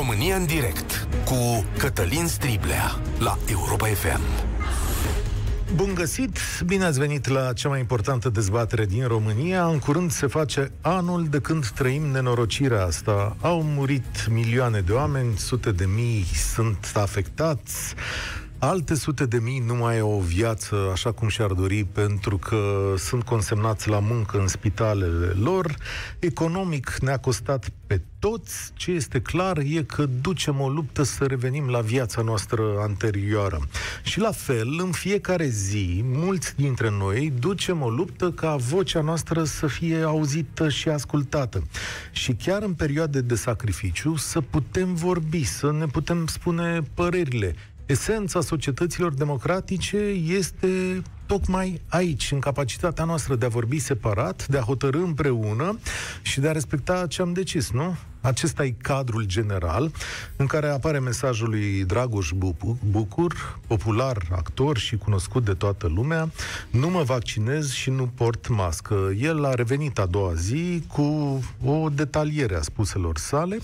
[0.00, 4.20] România în direct cu Cătălin Striblea la Europa FM.
[5.74, 6.38] Bun găsit!
[6.66, 9.66] Bine ați venit la cea mai importantă dezbatere din România.
[9.66, 13.36] În curând se face anul de când trăim nenorocirea asta.
[13.40, 17.94] Au murit milioane de oameni, sute de mii sunt afectați.
[18.62, 22.94] Alte sute de mii nu mai au o viață așa cum și-ar dori pentru că
[22.96, 25.74] sunt consemnați la muncă în spitalele lor.
[26.18, 28.70] Economic ne-a costat pe toți.
[28.74, 33.60] Ce este clar e că ducem o luptă să revenim la viața noastră anterioară.
[34.02, 39.44] Și la fel, în fiecare zi, mulți dintre noi ducem o luptă ca vocea noastră
[39.44, 41.62] să fie auzită și ascultată.
[42.12, 47.54] Și chiar în perioade de sacrificiu să putem vorbi, să ne putem spune părerile
[47.90, 54.60] Esența societăților democratice este tocmai aici, în capacitatea noastră de a vorbi separat, de a
[54.60, 55.78] hotărâ împreună
[56.22, 57.96] și de a respecta ce am decis, nu?
[58.20, 59.92] Acesta e cadrul general
[60.36, 62.30] în care apare mesajul lui Dragoș
[62.90, 66.30] Bucur, popular actor și cunoscut de toată lumea,
[66.70, 69.10] nu mă vaccinez și nu port mască.
[69.18, 73.58] El a revenit a doua zi cu o detaliere a spuselor sale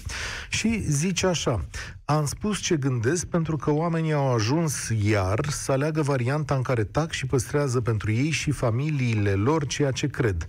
[0.48, 1.64] și zice așa,
[2.04, 6.84] am spus ce gândesc pentru că oamenii au ajuns iar să aleagă varianta în care
[6.84, 10.46] tac și păstrează pentru ei și familiile lor ceea ce cred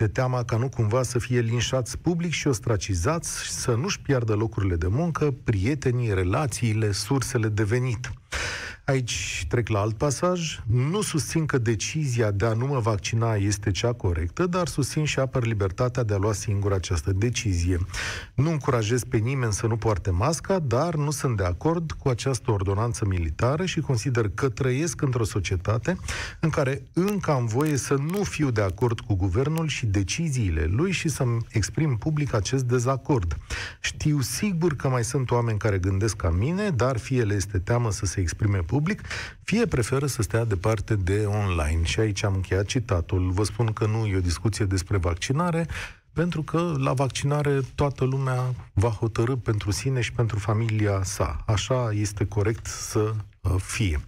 [0.00, 4.76] de teama ca nu cumva să fie linșați public și ostracizați, să nu-și piardă locurile
[4.76, 8.10] de muncă, prietenii, relațiile, sursele de venit.
[8.90, 10.60] Aici trec la alt pasaj.
[10.66, 15.18] Nu susțin că decizia de a nu mă vaccina este cea corectă, dar susțin și
[15.18, 17.78] apăr libertatea de a lua singur această decizie.
[18.34, 22.50] Nu încurajez pe nimeni să nu poarte masca, dar nu sunt de acord cu această
[22.50, 25.96] ordonanță militară și consider că trăiesc într-o societate
[26.40, 30.90] în care încă am voie să nu fiu de acord cu guvernul și deciziile lui
[30.90, 33.36] și să-mi exprim public acest dezacord.
[33.80, 37.90] Știu sigur că mai sunt oameni care gândesc ca mine, dar fie le este teamă
[37.90, 39.02] să se exprime public public,
[39.42, 41.82] fie preferă să stea departe de online.
[41.82, 43.30] Și aici am încheiat citatul.
[43.30, 45.66] Vă spun că nu e o discuție despre vaccinare,
[46.12, 51.44] pentru că la vaccinare toată lumea va hotărâ pentru sine și pentru familia sa.
[51.46, 54.00] Așa este corect să uh, fie.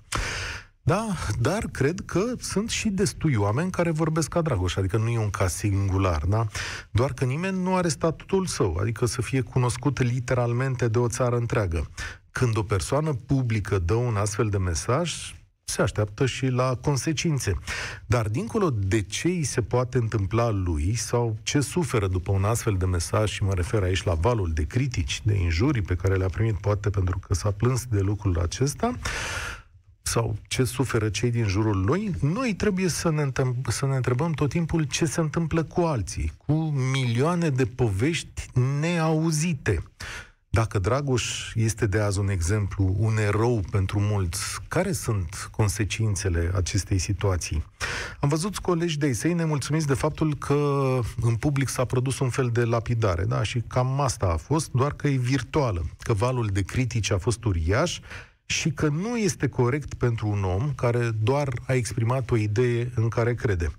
[0.85, 1.07] Da,
[1.41, 5.31] dar cred că sunt și destui oameni care vorbesc ca Dragoș, adică nu e un
[5.31, 6.47] caz singular, da?
[6.91, 11.37] Doar că nimeni nu are statutul său, adică să fie cunoscut literalmente de o țară
[11.37, 11.89] întreagă.
[12.33, 15.35] Când o persoană publică dă un astfel de mesaj,
[15.65, 17.59] se așteaptă și la consecințe.
[18.07, 22.77] Dar dincolo de ce îi se poate întâmpla lui sau ce suferă după un astfel
[22.77, 26.29] de mesaj, și mă refer aici la valul de critici, de injurii pe care le-a
[26.29, 28.99] primit poate pentru că s-a plâns de lucrul acesta,
[30.03, 33.31] sau ce suferă cei din jurul lui, noi trebuie să ne,
[33.69, 36.53] să ne întrebăm tot timpul ce se întâmplă cu alții, cu
[36.93, 38.47] milioane de povești
[38.81, 39.83] neauzite.
[40.55, 46.99] Dacă Dragoș este de azi un exemplu, un erou pentru mulți, care sunt consecințele acestei
[46.99, 47.65] situații?
[48.21, 52.51] Am văzut colegi de ei nemulțumiți de faptul că în public s-a produs un fel
[52.53, 53.43] de lapidare, da?
[53.43, 57.45] Și cam asta a fost, doar că e virtuală, că valul de critici a fost
[57.45, 58.01] uriaș
[58.47, 63.09] și că nu este corect pentru un om care doar a exprimat o idee în
[63.09, 63.73] care crede.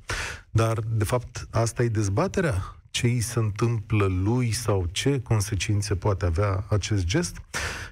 [0.50, 2.83] Dar, de fapt, asta e dezbaterea?
[2.94, 7.38] Ce îi se întâmplă lui sau ce consecințe poate avea acest gest.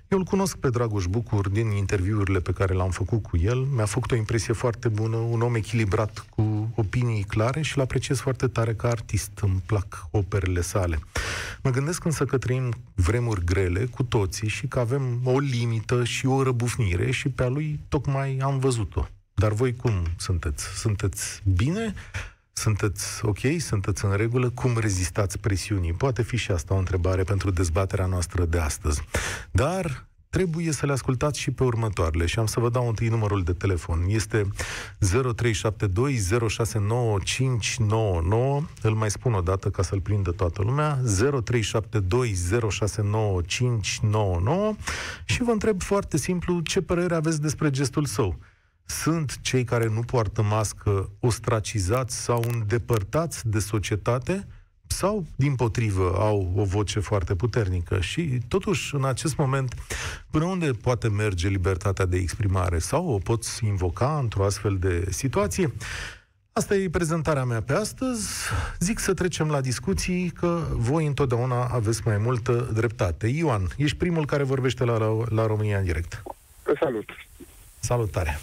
[0.08, 3.58] Eu îl cunosc pe Dragoș Bucur din interviurile pe care le-am făcut cu el.
[3.58, 8.20] Mi-a făcut o impresie foarte bună, un om echilibrat cu opinii clare și îl apreciez
[8.20, 9.32] foarte tare ca artist.
[9.42, 11.00] Îmi plac operele sale.
[11.64, 16.26] Mă gândesc însă că trăim vremuri grele cu toții și că avem o limită și
[16.26, 19.08] o răbufnire și pe a lui tocmai am văzut-o.
[19.34, 20.66] Dar voi cum sunteți?
[20.66, 21.94] Sunteți bine?
[22.54, 23.40] Sunteți ok?
[23.58, 24.50] Sunteți în regulă?
[24.50, 25.94] Cum rezistați presiunii?
[25.94, 29.02] Poate fi și asta o întrebare pentru dezbaterea noastră de astăzi.
[29.52, 33.44] Dar trebuie să le ascultați și pe următoarele și am să vă dau întâi numărul
[33.44, 34.04] de telefon.
[34.08, 34.48] Este
[35.00, 36.18] 0372
[36.50, 38.64] 069599.
[38.82, 41.00] Îl mai spun o dată ca să-l prindă toată lumea.
[41.44, 42.36] 0372
[42.70, 44.76] 069599
[45.26, 48.38] și vă întreb foarte simplu ce părere aveți despre gestul său
[48.86, 54.48] sunt cei care nu poartă mască ostracizați sau îndepărtați de societate
[54.92, 58.00] sau, din potrivă, au o voce foarte puternică.
[58.00, 59.76] Și, totuși, în acest moment,
[60.32, 62.80] până unde poate merge libertatea de exprimare?
[62.80, 65.74] Sau o poți invoca într-o astfel de situație?
[66.54, 68.30] Asta e prezentarea mea pe astăzi.
[68.80, 73.28] Zic să trecem la discuții, că voi întotdeauna aveți mai multă dreptate.
[73.28, 76.24] Ioan, ești primul care vorbește la, la, la România în direct.
[76.80, 77.10] Salut!
[77.82, 78.40] Salutare!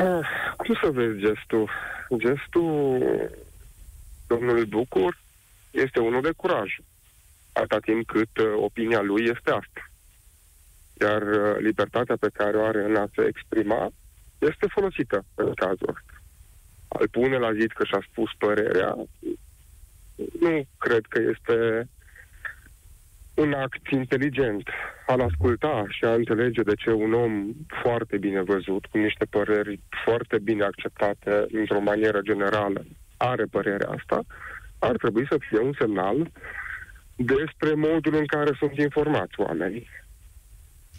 [0.00, 0.26] Uh,
[0.56, 1.70] cum să vezi gestul?
[2.16, 2.98] Gestul
[4.26, 5.18] domnului Bucur
[5.70, 6.76] este unul de curaj.
[7.52, 9.90] atâta timp cât uh, opinia lui este asta.
[11.00, 13.92] Iar uh, libertatea pe care o are în a se exprima
[14.38, 16.22] este folosită în cazul ăsta.
[16.88, 18.94] Al pune la zid că și-a spus părerea,
[20.40, 21.88] nu cred că este
[23.38, 24.68] un act inteligent
[25.06, 27.52] al asculta și a înțelege de ce un om
[27.82, 32.84] foarte bine văzut, cu niște păreri foarte bine acceptate într-o manieră generală,
[33.16, 34.24] are părerea asta,
[34.78, 36.30] ar trebui să fie un semnal
[37.16, 39.88] despre modul în care sunt informați oamenii.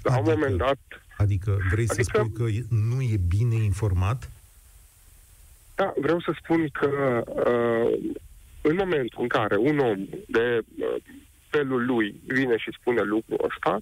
[0.03, 0.79] La adică, un moment dat...
[1.17, 4.29] Adică vrei adică, să spui că nu e bine informat?
[5.75, 8.13] Da, vreau să spun că uh,
[8.61, 10.95] în momentul în care un om de uh,
[11.49, 13.79] felul lui vine și spune lucrul ăsta,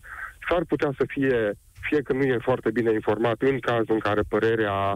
[0.49, 1.51] s-ar putea să fie,
[1.89, 4.95] fie că nu e foarte bine informat în cazul în care părerea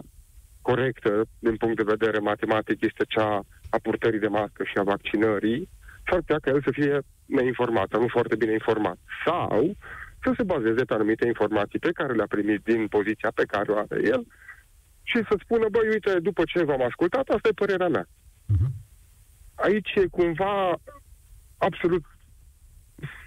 [0.62, 3.40] corectă din punct de vedere matematic este cea
[3.70, 5.68] a purtării de mască și a vaccinării,
[6.06, 8.98] s-ar putea ca el să fie neinformat, nu foarte bine informat.
[9.24, 9.76] Sau
[10.22, 13.76] să se bazeze pe anumite informații pe care le-a primit din poziția pe care o
[13.76, 14.26] are el
[15.02, 18.06] și să spună, băi, uite, după ce v-am ascultat, asta e părerea mea.
[18.06, 18.70] Uh-huh.
[19.54, 20.74] Aici e cumva
[21.58, 22.04] absolut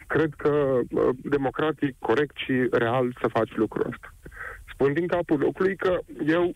[0.08, 4.14] cred că uh, democratic, corect și real să faci lucrul ăsta.
[4.74, 6.54] Spun din capul locului că eu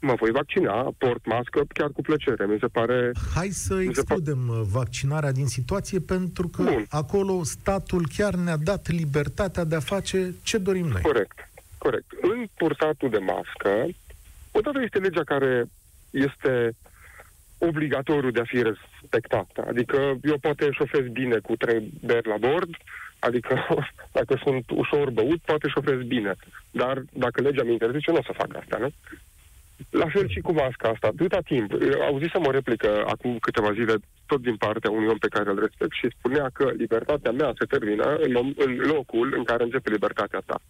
[0.00, 2.46] mă voi vaccina, port mască chiar cu plăcere.
[2.46, 3.12] Mi se pare...
[3.34, 4.58] Hai să excludem par...
[4.58, 6.86] Uh, vaccinarea din situație pentru că Bun.
[6.88, 11.00] acolo statul chiar ne-a dat libertatea de a face ce dorim noi.
[11.00, 12.06] Corect, corect.
[12.20, 13.86] În purtatul de mască,
[14.50, 15.66] odată este legea care
[16.10, 16.72] este
[17.58, 19.64] obligatoriu de a fi respectată.
[19.68, 22.70] Adică eu poate șofez bine cu trei beri la bord,
[23.18, 23.66] adică
[24.18, 26.34] dacă sunt ușor băut, poate șofez bine.
[26.70, 28.88] Dar dacă legea mi interzice, nu o să fac asta, nu?
[29.90, 31.06] La fel și cu masca asta.
[31.06, 31.72] Atâta timp.
[32.08, 33.94] Auzisem o replică acum câteva zile,
[34.26, 37.64] tot din partea unui om pe care îl respect și spunea că libertatea mea se
[37.64, 40.60] termină în, în locul în care începe libertatea ta.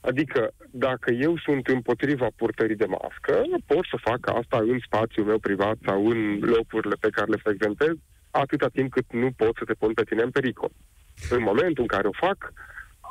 [0.00, 5.38] Adică, dacă eu sunt împotriva purtării de mască, pot să fac asta în spațiul meu
[5.38, 7.94] privat sau în locurile pe care le frecventez,
[8.30, 10.70] atâta timp cât nu pot să te pun pe tine în pericol.
[11.30, 12.52] În momentul în care o fac,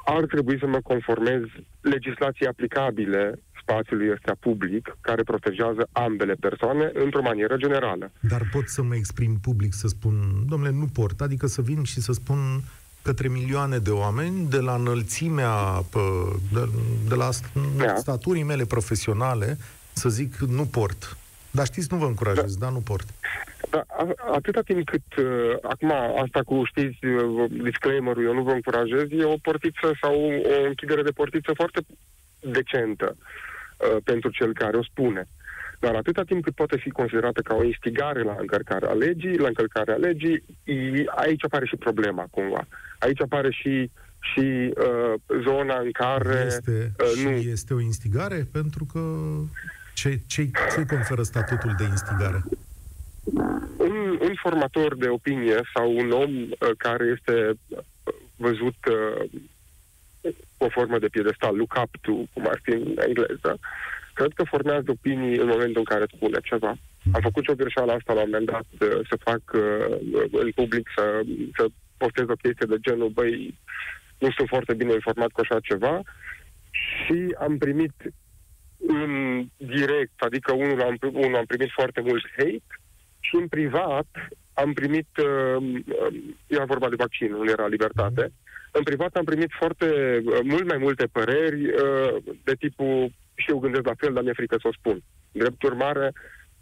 [0.06, 1.42] ar trebui să mă conformez
[1.82, 8.12] legislației aplicabile spațiului ăsta public, care protejează ambele persoane într-o manieră generală.
[8.20, 10.14] Dar pot să mă exprim public să spun,
[10.48, 12.38] domnule, nu port, adică să vin și să spun
[13.10, 15.54] către milioane de oameni, de la înălțimea,
[16.54, 16.64] de,
[17.08, 17.30] de la
[17.78, 17.96] da.
[17.96, 19.58] staturii mele profesionale,
[19.94, 21.18] să zic, nu port.
[21.52, 23.08] Dar știți, nu vă încurajez, da, dar nu port.
[23.70, 23.84] Da,
[24.32, 25.26] atâta timp cât, uh,
[25.62, 25.92] acum,
[26.24, 31.02] asta cu, știți, uh, disclaimer-ul, eu nu vă încurajez, e o portiță sau o închidere
[31.02, 31.80] de portiță foarte
[32.40, 35.28] decentă uh, pentru cel care o spune.
[35.80, 39.96] Dar atâta timp cât poate fi considerată ca o instigare la încălcarea legii, la încălcarea
[39.96, 40.44] legii,
[41.16, 42.68] aici apare și problema, cumva.
[43.00, 46.44] Aici apare și și uh, zona în care...
[46.46, 47.30] Este, uh, nu...
[47.30, 48.48] este o instigare?
[48.52, 49.00] Pentru că
[49.94, 52.44] ce, ce, ce conferă statutul de instigare?
[53.78, 57.80] Un, un formator de opinie sau un om uh, care este uh,
[58.36, 59.30] văzut uh,
[60.58, 63.60] cu o formă de piedestal, look up to, cum ar fi în engleză,
[64.20, 66.74] cred că formează opinii în momentul în care spune ceva.
[67.16, 69.86] Am făcut și o greșeală asta la un moment dat, uh, să fac uh,
[70.44, 71.04] în public, să,
[71.58, 71.64] să
[71.98, 73.34] postez o chestie de genul, băi,
[74.20, 76.02] nu sunt foarte bine informat cu așa ceva.
[76.72, 77.96] Și am primit
[78.88, 79.12] în
[79.58, 82.70] direct, adică unul am, unul am primit foarte mult hate
[83.20, 84.10] și în privat
[84.54, 85.82] am primit, uh,
[86.48, 88.32] era vorba de vaccin, nu era libertate,
[88.72, 89.88] în privat am primit foarte,
[90.26, 93.12] uh, mult mai multe păreri uh, de tipul
[93.42, 94.98] și eu gândesc la fel, dar mi-e frică să o spun.
[95.32, 96.12] Drept urmare,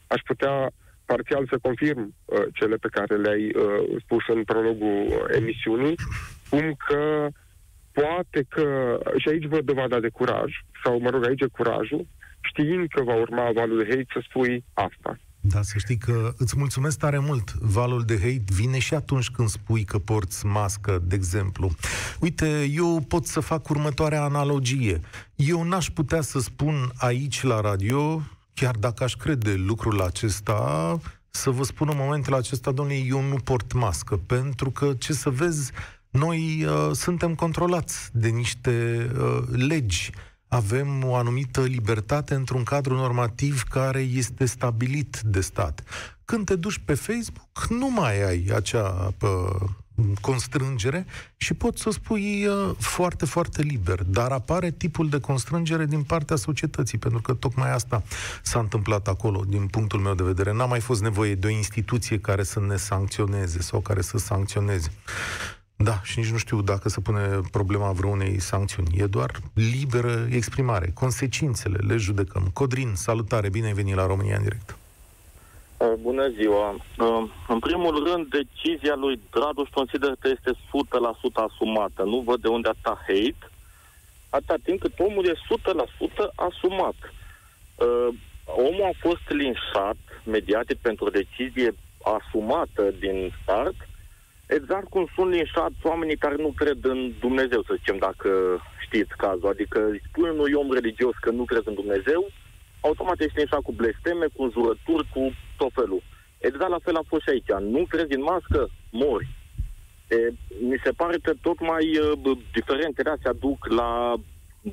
[0.07, 0.72] aș putea
[1.05, 5.96] parțial să confirm uh, cele pe care le-ai uh, spus în prologul emisiunii,
[6.50, 7.27] cum că
[7.91, 10.51] poate că, și aici văd dovada de curaj,
[10.84, 12.07] sau mă rog, aici e curajul,
[12.41, 15.17] știind că va urma valul de hate, să spui asta.
[15.49, 17.53] Da, să știi că îți mulțumesc tare mult.
[17.53, 21.71] Valul de hate vine și atunci când spui că porți mască, de exemplu.
[22.19, 25.01] Uite, eu pot să fac următoarea analogie.
[25.35, 28.21] Eu n-aș putea să spun aici la radio,
[28.53, 30.99] chiar dacă aș crede lucrul acesta,
[31.29, 35.29] să vă spun în momentul acesta, domnule, eu nu port mască, pentru că, ce să
[35.29, 35.71] vezi,
[36.09, 40.11] noi uh, suntem controlați de niște uh, legi
[40.47, 45.83] avem o anumită libertate într-un cadru normativ care este stabilit de stat.
[46.25, 49.57] Când te duci pe Facebook, nu mai ai acea pă,
[50.21, 51.05] constrângere
[51.37, 54.03] și poți să o spui uh, foarte, foarte liber.
[54.03, 58.03] Dar apare tipul de constrângere din partea societății, pentru că tocmai asta
[58.43, 60.53] s-a întâmplat acolo, din punctul meu de vedere.
[60.53, 64.91] N-a mai fost nevoie de o instituție care să ne sancționeze sau care să sancționeze.
[65.77, 68.98] Da, și nici nu știu dacă se pune problema vreunei sancțiuni.
[68.98, 70.91] E doar liberă exprimare.
[70.93, 72.50] Consecințele le judecăm.
[72.53, 74.77] Codrin, salutare, bine ai venit la România în direct.
[75.77, 76.69] Uh, bună ziua!
[76.72, 80.55] Uh, în primul rând, decizia lui Dragoș consider că este 100%
[81.34, 82.03] asumată.
[82.03, 83.51] Nu văd de unde asta hate,
[84.29, 85.36] atâta timp cât omul e 100%
[86.36, 86.96] asumat.
[87.75, 88.07] Uh,
[88.46, 93.75] omul a fost linșat mediatic pentru o decizie asumată din start,
[94.47, 98.29] exact cum sunt linșați oamenii care nu cred în Dumnezeu, să zicem, dacă
[98.85, 99.49] știți cazul.
[99.49, 102.21] Adică îi spune unui om religios că nu cred în Dumnezeu,
[102.81, 105.21] automat ești linșat cu blesteme, cu înjurături, cu
[105.57, 106.01] tot felul.
[106.37, 107.63] Exact la fel a fost și aici.
[107.73, 109.27] Nu crezi în mască, mori.
[110.07, 110.17] E,
[110.69, 114.13] mi se pare că tot mai uh, diferentele astea duc la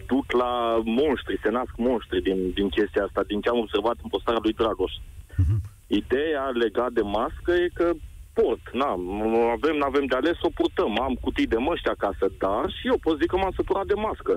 [0.06, 4.08] duc la monștri, se nasc monștri din, din chestia asta, din ce am observat în
[4.08, 4.92] postarea lui Dragoș.
[4.92, 5.58] Uh-huh.
[5.86, 7.92] Ideea legată de mască e că
[8.38, 8.90] port, na,
[9.56, 13.18] avem, avem de ales, o purtăm, am cutii de măști acasă, dar și eu pot
[13.20, 14.34] zic că m-am săturat de mască.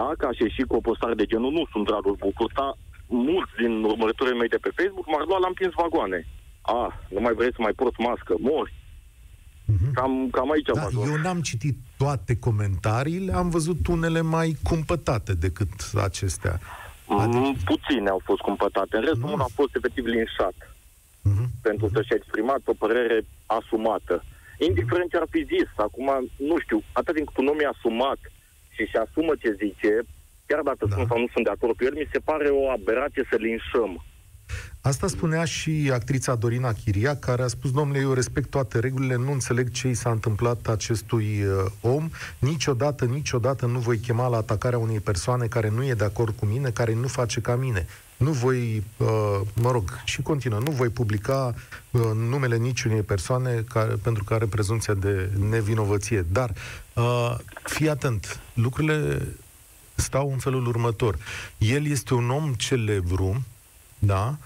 [0.00, 2.68] Dacă aș ieși cu o postare de genul, nu sunt Dragoș Bucurta,
[3.06, 6.26] mulți din urmăritorii mei de pe Facebook m-ar lua la împins vagoane.
[6.62, 8.74] Ah, nu mai vrei să mai porți mască, mori.
[9.72, 9.92] Uh-huh.
[9.92, 15.68] Cam, cam aici da, Eu n-am citit toate comentariile, am văzut unele mai cumpătate decât
[16.02, 16.58] acestea.
[17.06, 17.58] Mm, adică...
[17.64, 20.54] Puține au fost cumpătate, în rest nu a fost efectiv linșat.
[21.28, 21.46] Uh-huh.
[21.62, 21.94] Pentru uh-huh.
[21.94, 24.24] să-și exprimat o părere asumată.
[24.68, 28.20] Indiferent ce ar fi zis, acum, nu știu, atât timp cât un om e asumat
[28.74, 29.92] și se asumă ce zice,
[30.46, 30.94] chiar dacă da.
[30.94, 33.92] sunt sau nu sunt de acord cu el, mi se pare o aberație să linșăm.
[34.82, 39.32] Asta spunea și actrița Dorina Chiria, care a spus, domnule, eu respect toate regulile, nu
[39.32, 44.78] înțeleg ce i s-a întâmplat acestui uh, om, niciodată, niciodată nu voi chema la atacarea
[44.78, 47.86] unei persoane care nu e de acord cu mine, care nu face ca mine.
[48.20, 51.54] Nu voi, uh, mă rog, și continuă, nu voi publica
[51.90, 56.26] uh, numele niciunei persoane care, pentru care prezumția de nevinovăție.
[56.32, 56.52] Dar,
[56.94, 59.26] uh, fii atent, lucrurile
[59.94, 61.18] stau în felul următor.
[61.58, 63.42] El este un om celebru,
[63.98, 64.38] da,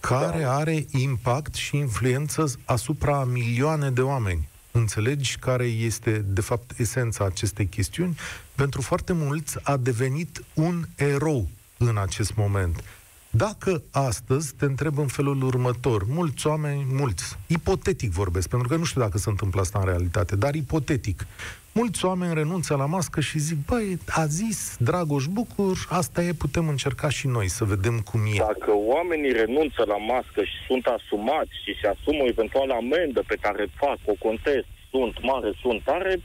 [0.00, 0.54] care da.
[0.54, 4.48] are impact și influență asupra milioane de oameni.
[4.70, 8.18] Înțelegi care este, de fapt, esența acestei chestiuni?
[8.54, 12.84] Pentru foarte mulți a devenit un erou în acest moment.
[13.30, 18.84] Dacă astăzi te întreb în felul următor, mulți oameni, mulți, ipotetic vorbesc, pentru că nu
[18.84, 21.26] știu dacă se întâmplă asta în realitate, dar ipotetic,
[21.72, 26.68] mulți oameni renunță la mască și zic, băi, a zis Dragoș Bucur, asta e, putem
[26.68, 28.36] încerca și noi să vedem cum e.
[28.36, 33.66] Dacă oamenii renunță la mască și sunt asumați și se asumă eventual amendă pe care
[33.74, 36.20] fac o contest, sunt mare, sunt tare,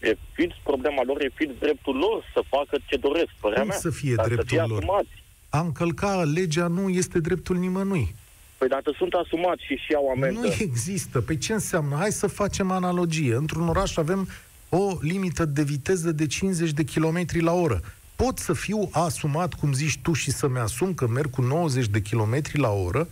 [0.00, 3.76] e fiți problema lor, e fiți dreptul lor să facă ce doresc, părea cum mea.
[3.76, 4.78] să fie dreptul să fie lor?
[4.78, 5.21] Asumați
[5.54, 8.14] a încălca legea nu este dreptul nimănui.
[8.58, 10.40] Păi dacă sunt asumați și și au amendă...
[10.40, 11.20] Nu există.
[11.20, 11.96] Păi ce înseamnă?
[11.96, 13.34] Hai să facem analogie.
[13.34, 14.28] Într-un oraș avem
[14.68, 17.80] o limită de viteză de 50 de km la oră.
[18.16, 22.02] Pot să fiu asumat, cum zici tu, și să-mi asum că merg cu 90 de
[22.02, 23.08] km la oră,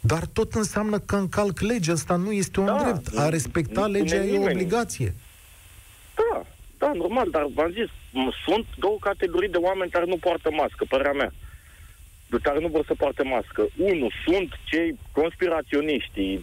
[0.00, 1.92] dar tot înseamnă că încalc legea.
[1.92, 3.18] Asta nu este un da, drept.
[3.18, 5.14] A respecta legea e o obligație.
[6.14, 6.46] Da,
[6.78, 7.88] da, normal, dar v-am zis,
[8.44, 11.32] sunt două categorii de oameni care nu poartă mască, părerea mea
[12.40, 13.62] care nu vor să poarte mască.
[13.76, 16.40] Unu, sunt cei conspiraționiști,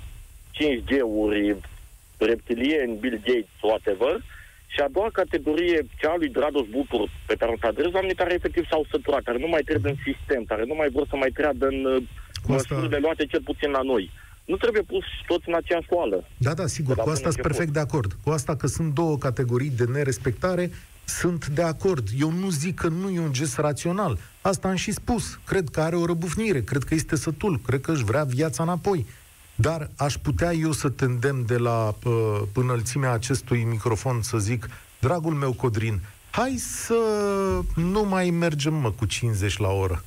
[0.58, 1.58] 5G-uri,
[2.18, 4.22] reptilieni, Bill Gates, whatever,
[4.74, 8.34] și a doua categorie, cea a lui Drados Bucur, pe care o adres, oamenii care
[8.34, 11.30] efectiv s-au săturat, care nu mai trebuie în sistem, care nu mai vor să mai
[11.30, 12.04] treadă în uh,
[12.48, 14.12] măsurile luate cel puțin la noi.
[14.46, 16.24] Nu trebuie pus toți în aceeași oală.
[16.38, 18.12] Da, da, sigur, cu asta sunt perfect de acord.
[18.24, 20.72] Cu asta că sunt două categorii de nerespectare
[21.10, 22.08] sunt de acord.
[22.20, 24.18] Eu nu zic că nu e un gest rațional.
[24.42, 25.40] Asta am și spus.
[25.46, 29.06] Cred că are o răbufnire, cred că este sătul, cred că își vrea viața înapoi.
[29.56, 34.70] Dar aș putea eu să te îndemn de la uh, înălțimea acestui microfon să zic,
[35.00, 36.00] dragul meu Codrin,
[36.32, 37.00] hai să
[37.76, 40.04] nu mai mergem mă cu 50 la oră.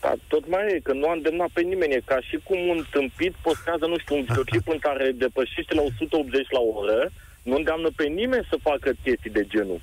[0.00, 1.94] Da, tot mai e, că nu a îndemnat pe nimeni.
[1.94, 5.82] E ca și cum un tâmpit postează, nu știu, un videoclip în care depășește la
[5.82, 7.10] 180 la oră,
[7.44, 9.80] nu îndeamnă pe nimeni să facă chestii de genul.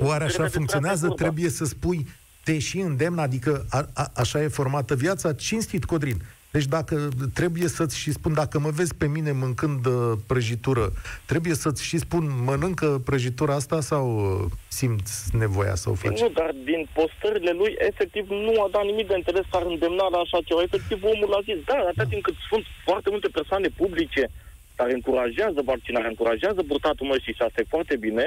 [0.00, 1.08] Oare așa Trebuie funcționează?
[1.08, 2.06] Trebuie să spui
[2.44, 5.32] te și îndemn, adică a, a, așa e formată viața?
[5.32, 6.16] Cinstit, Codrin.
[6.50, 10.92] Deci dacă trebuie să-ți și spun, dacă mă vezi pe mine mâncând uh, prăjitură,
[11.26, 16.20] trebuie să-ți și spun, mănâncă prăjitura asta sau uh, simți nevoia să o faci?
[16.20, 20.06] Nu, dar din postările lui, efectiv, nu a dat nimic de interes să ar îndemna
[20.08, 20.62] la așa ceva.
[20.62, 24.30] Efectiv, omul a zis, da, atât timp cât sunt foarte multe persoane publice
[24.78, 28.26] care încurajează vaccinarea, încurajează purtatul măștii și asta e foarte bine,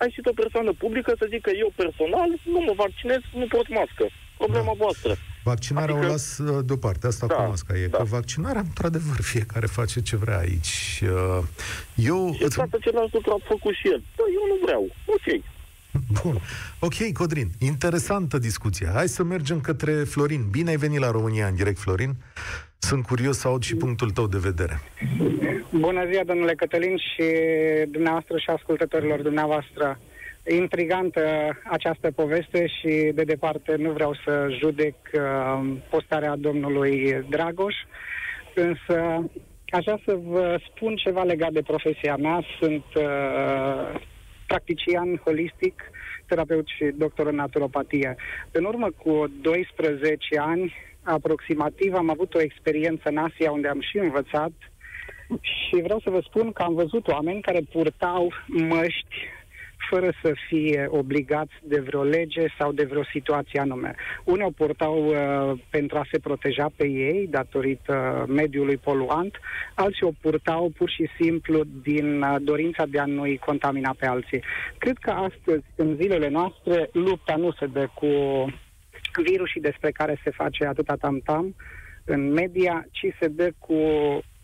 [0.00, 4.04] ai și o persoană publică să zică eu personal nu mă vaccinez, nu pot mască.
[4.42, 4.80] Problema da.
[4.84, 5.12] voastră.
[5.52, 6.08] Vaccinarea adică...
[6.08, 7.86] o las uh, deoparte, asta da, cu masca e.
[7.86, 7.96] Da.
[7.98, 11.02] Că vaccinarea, într-adevăr, fiecare face ce vrea aici.
[11.02, 11.42] Uh,
[11.94, 12.32] eu...
[12.36, 12.56] Și îți...
[12.56, 14.02] toată celălalt lucru a făcut și el.
[14.16, 14.82] Da, eu nu vreau.
[15.16, 15.28] Ok.
[16.22, 16.40] Bun.
[16.78, 18.88] Ok, Codrin, interesantă discuție.
[18.94, 20.46] Hai să mergem către Florin.
[20.50, 22.16] Bine ai venit la România în direct, Florin.
[22.82, 24.80] Sunt curios să aud și punctul tău de vedere.
[25.70, 27.24] Bună ziua, domnule Cătălin, și
[27.88, 29.98] dumneavoastră și ascultătorilor dumneavoastră.
[30.60, 31.22] Intrigantă
[31.64, 35.20] această poveste și, de departe, nu vreau să judec uh,
[35.90, 37.74] postarea domnului Dragoș,
[38.54, 39.30] însă
[39.68, 42.44] aș vrea să vă spun ceva legat de profesia mea.
[42.60, 44.00] Sunt uh,
[44.46, 45.90] practician holistic,
[46.26, 48.16] terapeut și doctor în naturopatie.
[48.50, 50.74] În urmă cu 12 ani,
[51.10, 54.52] aproximativ, am avut o experiență în Asia unde am și învățat
[55.40, 59.16] și vreau să vă spun că am văzut oameni care purtau măști
[59.90, 63.94] fără să fie obligați de vreo lege sau de vreo situație anume.
[64.24, 69.38] Unii o purtau uh, pentru a se proteja pe ei datorită mediului poluant,
[69.74, 74.42] alții o purtau pur și simplu din uh, dorința de a nu-i contamina pe alții.
[74.78, 78.06] Cred că astăzi, în zilele noastre, lupta nu se dă cu
[79.22, 81.54] virusii despre care se face atâta tam-tam
[82.04, 83.74] în media, ci se dă cu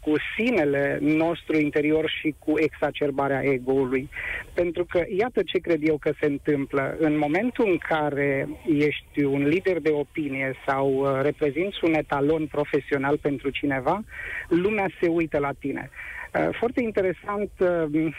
[0.07, 4.09] cu sinele nostru interior și cu exacerbarea ego-ului.
[4.55, 6.97] Pentru că iată ce cred eu că se întâmplă.
[6.99, 13.19] În momentul în care ești un lider de opinie sau uh, reprezinți un etalon profesional
[13.19, 14.01] pentru cineva,
[14.49, 15.91] lumea se uită la tine.
[16.37, 18.11] Uh, foarte interesant uh, uh,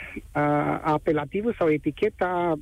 [0.81, 2.59] apelativul sau eticheta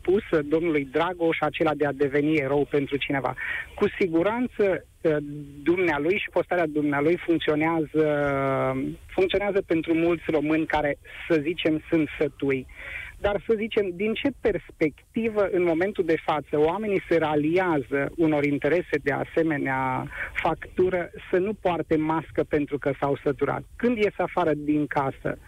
[0.00, 3.34] pusă domnului Dragoș, acela de a deveni erou pentru cineva.
[3.74, 4.86] Cu siguranță
[5.62, 8.04] dumnealui și postarea dumnealui funcționează,
[9.06, 12.66] funcționează pentru mulți români care, să zicem, sunt sătui.
[13.26, 18.96] Dar să zicem, din ce perspectivă în momentul de față oamenii se raliază unor interese
[19.02, 20.06] de asemenea
[20.42, 23.62] factură să nu poarte mască pentru că s-au săturat?
[23.76, 25.38] Când ies afară din casă,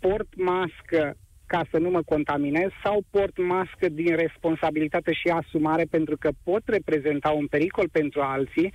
[0.00, 6.16] port mască ca să nu mă contaminez sau port mască din responsabilitate și asumare pentru
[6.16, 8.72] că pot reprezenta un pericol pentru alții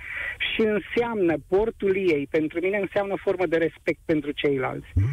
[0.48, 4.90] și înseamnă portul ei, pentru mine înseamnă formă de respect pentru ceilalți.
[4.94, 5.04] Mm.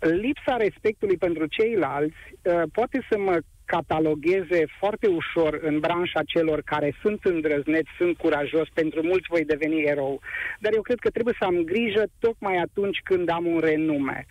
[0.00, 6.94] Lipsa respectului pentru ceilalți uh, poate să mă catalogheze foarte ușor în branșa celor care
[7.02, 10.20] sunt îndrăzneți, sunt curajos, pentru mulți voi deveni erou.
[10.58, 14.26] Dar eu cred că trebuie să am grijă tocmai atunci când am un renume.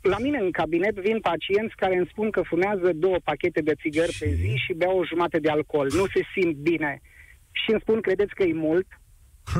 [0.00, 4.16] La mine în cabinet vin pacienți care îmi spun că fumează două pachete de țigări
[4.18, 5.88] pe zi și beau o jumătate de alcool.
[5.92, 7.00] Nu se simt bine.
[7.50, 8.86] Și îmi spun, credeți că e mult?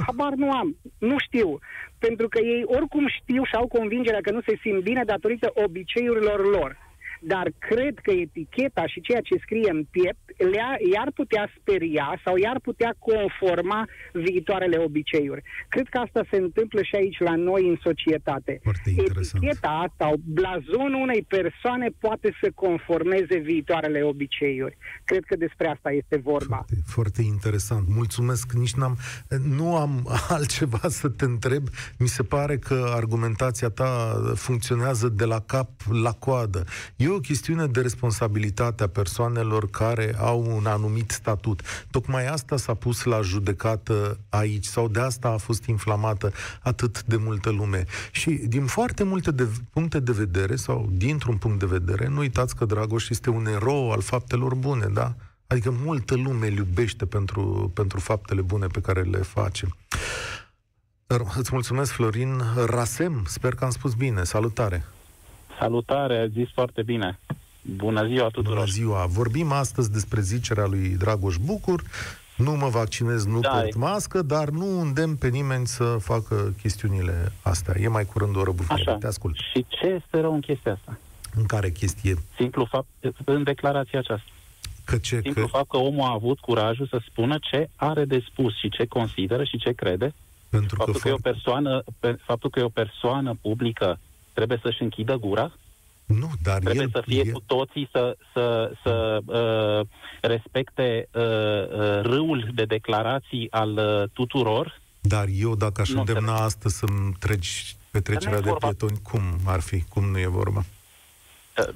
[0.06, 1.58] Habar nu am, nu știu.
[1.98, 6.46] Pentru că ei oricum știu și au convingerea că nu se simt bine datorită obiceiurilor
[6.46, 6.85] lor
[7.20, 12.36] dar cred că eticheta și ceea ce scrie în piept le-a, i-ar putea speria sau
[12.36, 15.42] i-ar putea conforma viitoarele obiceiuri.
[15.68, 18.60] Cred că asta se întâmplă și aici la noi în societate.
[18.84, 24.76] Eticheta asta, blazonul unei persoane poate să conformeze viitoarele obiceiuri.
[25.04, 26.54] Cred că despre asta este vorba.
[26.54, 27.88] Foarte, foarte interesant.
[27.88, 28.52] Mulțumesc.
[28.52, 28.96] Nici n-am,
[29.42, 31.68] nu am altceva să te întreb.
[31.98, 35.70] Mi se pare că argumentația ta funcționează de la cap
[36.02, 36.64] la coadă.
[37.06, 41.60] E o chestiune de responsabilitate a persoanelor care au un anumit statut.
[41.90, 47.16] Tocmai asta s-a pus la judecată aici sau de asta a fost inflamată atât de
[47.16, 47.84] multă lume.
[48.10, 52.56] Și din foarte multe de, puncte de vedere sau dintr-un punct de vedere, nu uitați
[52.56, 55.14] că Dragoș este un erou al faptelor bune, da?
[55.46, 59.68] Adică multă lume îl iubește pentru, pentru faptele bune pe care le face.
[61.36, 62.42] Îți mulțumesc, Florin.
[62.66, 64.24] Rasem, sper că am spus bine.
[64.24, 64.84] Salutare!
[65.58, 67.18] Salutare, ai zis foarte bine.
[67.62, 68.56] Bună ziua tuturor!
[68.56, 69.06] Bună ziua!
[69.06, 71.82] Vorbim astăzi despre zicerea lui Dragoș Bucur.
[72.36, 77.32] Nu mă vaccinez, nu da, port mască, dar nu îndemn pe nimeni să facă chestiunile
[77.42, 77.74] astea.
[77.80, 78.90] E mai curând o răbufnire.
[78.90, 78.98] Așa.
[78.98, 79.36] Te ascult.
[79.52, 80.98] Și ce este rău în chestia asta?
[81.34, 82.14] În care chestie?
[82.36, 82.88] Simplu fapt,
[83.24, 84.30] în declarația aceasta.
[84.84, 85.20] Că ce?
[85.22, 85.48] Simplu că...
[85.48, 89.44] fapt că omul a avut curajul să spună ce are de spus și ce consideră
[89.44, 90.14] și ce crede.
[90.48, 93.98] Pentru faptul că, că, e o persoană, pe, faptul că e o persoană publică
[94.38, 95.52] trebuie să-și închidă gura?
[96.06, 97.32] Nu, dar Trebuie el, să fie el...
[97.32, 99.86] cu toții să, să, să uh,
[100.20, 104.80] respecte uh, uh, râul de declarații al uh, tuturor.
[105.00, 106.42] Dar eu, dacă aș îndemna se...
[106.42, 108.66] astăzi să-mi treci petrecerea de vorba...
[108.66, 109.84] pietoni, cum ar fi?
[109.88, 110.64] Cum nu e vorba?
[111.58, 111.68] Uh,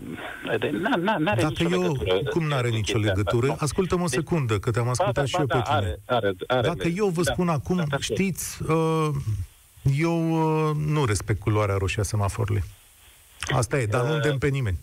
[0.99, 2.31] n-are Dacă nicio eu, legătură.
[2.31, 3.57] cum n-are nicio legătură?
[3.59, 5.99] Ascultă-mă o deci, secundă, că te-am ascultat ba, da, și eu ba, pe da, tine.
[6.07, 9.09] Are, are, are Dacă eu vă da, spun da, acum, da, știți, uh,
[9.83, 10.31] eu
[10.69, 12.62] uh, nu respect culoarea roșie a semaforului.
[13.53, 14.79] Asta e, dar uh, nu îndemn pe nimeni.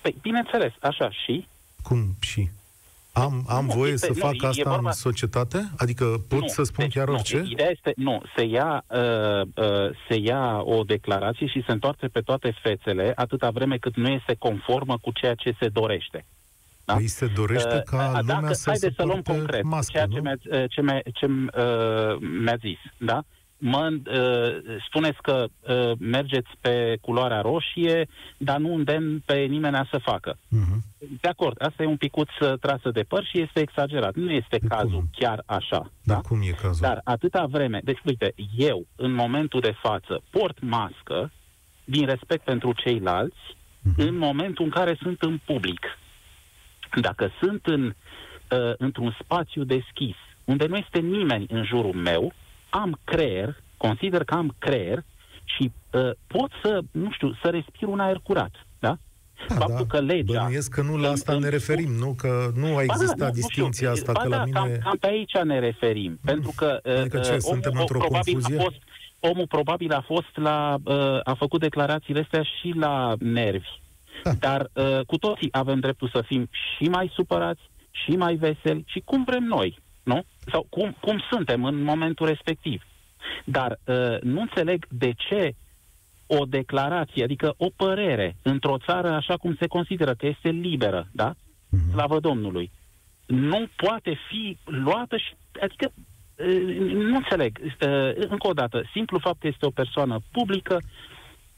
[0.00, 1.46] Păi, bineînțeles, așa și?
[1.82, 2.48] Cum și?
[3.12, 4.88] Am, am nu, voie este, să nu, fac asta vorba...
[4.88, 5.70] în societate?
[5.76, 7.44] Adică pot nu, să spun chiar nu, orice?
[7.48, 12.20] Ideea este, nu, se ia, uh, uh, se ia o declarație și se întoarce pe
[12.20, 16.24] toate fețele atâta vreme cât nu este conformă cu ceea ce se dorește.
[16.84, 16.94] Da?
[16.94, 20.06] Păi se dorește uh, ca uh, lumea dacă, să se să luăm concret mască, ceea
[20.06, 20.14] nu?
[20.14, 23.24] ce mi-a, uh, ce mi-a, ce uh, mi-a zis, da?
[23.66, 29.98] Mă, uh, spuneți că uh, mergeți pe culoarea roșie, dar nu îndemn pe nimeni să
[29.98, 30.34] facă.
[30.34, 30.78] Uh-huh.
[31.20, 34.14] De acord, asta e un picuț uh, trasă de păr și este exagerat.
[34.14, 35.08] Nu este de cazul cum?
[35.12, 35.90] chiar așa.
[36.02, 36.20] Da?
[36.20, 36.78] cum e cazul?
[36.80, 37.80] Dar atâta vreme...
[37.84, 41.32] Deci, uite, eu, în momentul de față, port mască
[41.84, 43.96] din respect pentru ceilalți uh-huh.
[43.96, 45.98] în momentul în care sunt în public.
[47.00, 52.32] Dacă sunt în, uh, într-un spațiu deschis, unde nu este nimeni în jurul meu,
[52.82, 55.04] am creier, consider că am creier
[55.44, 58.66] și uh, pot să, nu știu, să respir un aer curat.
[58.78, 58.98] Da?
[59.48, 59.98] Da, Faptul da.
[59.98, 60.42] că legea...
[60.42, 62.14] Bănuiesc că nu la asta în, ne referim, nu?
[62.18, 64.58] Că nu a existat da, distinția asta, ba că da, la mine...
[64.58, 66.18] Cam, cam pe aici ne referim, mm.
[66.24, 66.80] pentru că...
[66.98, 68.58] Adică ce, uh, suntem omul, într-o probabil confuzie?
[68.58, 68.76] A fost,
[69.20, 70.76] omul probabil a fost la...
[70.84, 73.68] Uh, a făcut declarațiile astea și la nervi.
[74.22, 74.32] Da.
[74.32, 79.02] Dar uh, cu toții avem dreptul să fim și mai supărați, și mai veseli, și
[79.04, 80.24] cum vrem noi nu?
[80.50, 82.82] Sau cum, cum suntem în momentul respectiv.
[83.44, 85.54] Dar uh, nu înțeleg de ce
[86.26, 91.32] o declarație, adică o părere într-o țară așa cum se consideră că este liberă, da?
[91.32, 91.92] Uh-huh.
[91.92, 92.70] Slavă Domnului.
[93.26, 95.92] Nu poate fi luată și, adică,
[96.34, 97.58] uh, nu înțeleg.
[97.62, 100.80] Uh, încă o dată, simplu fapt că este o persoană publică,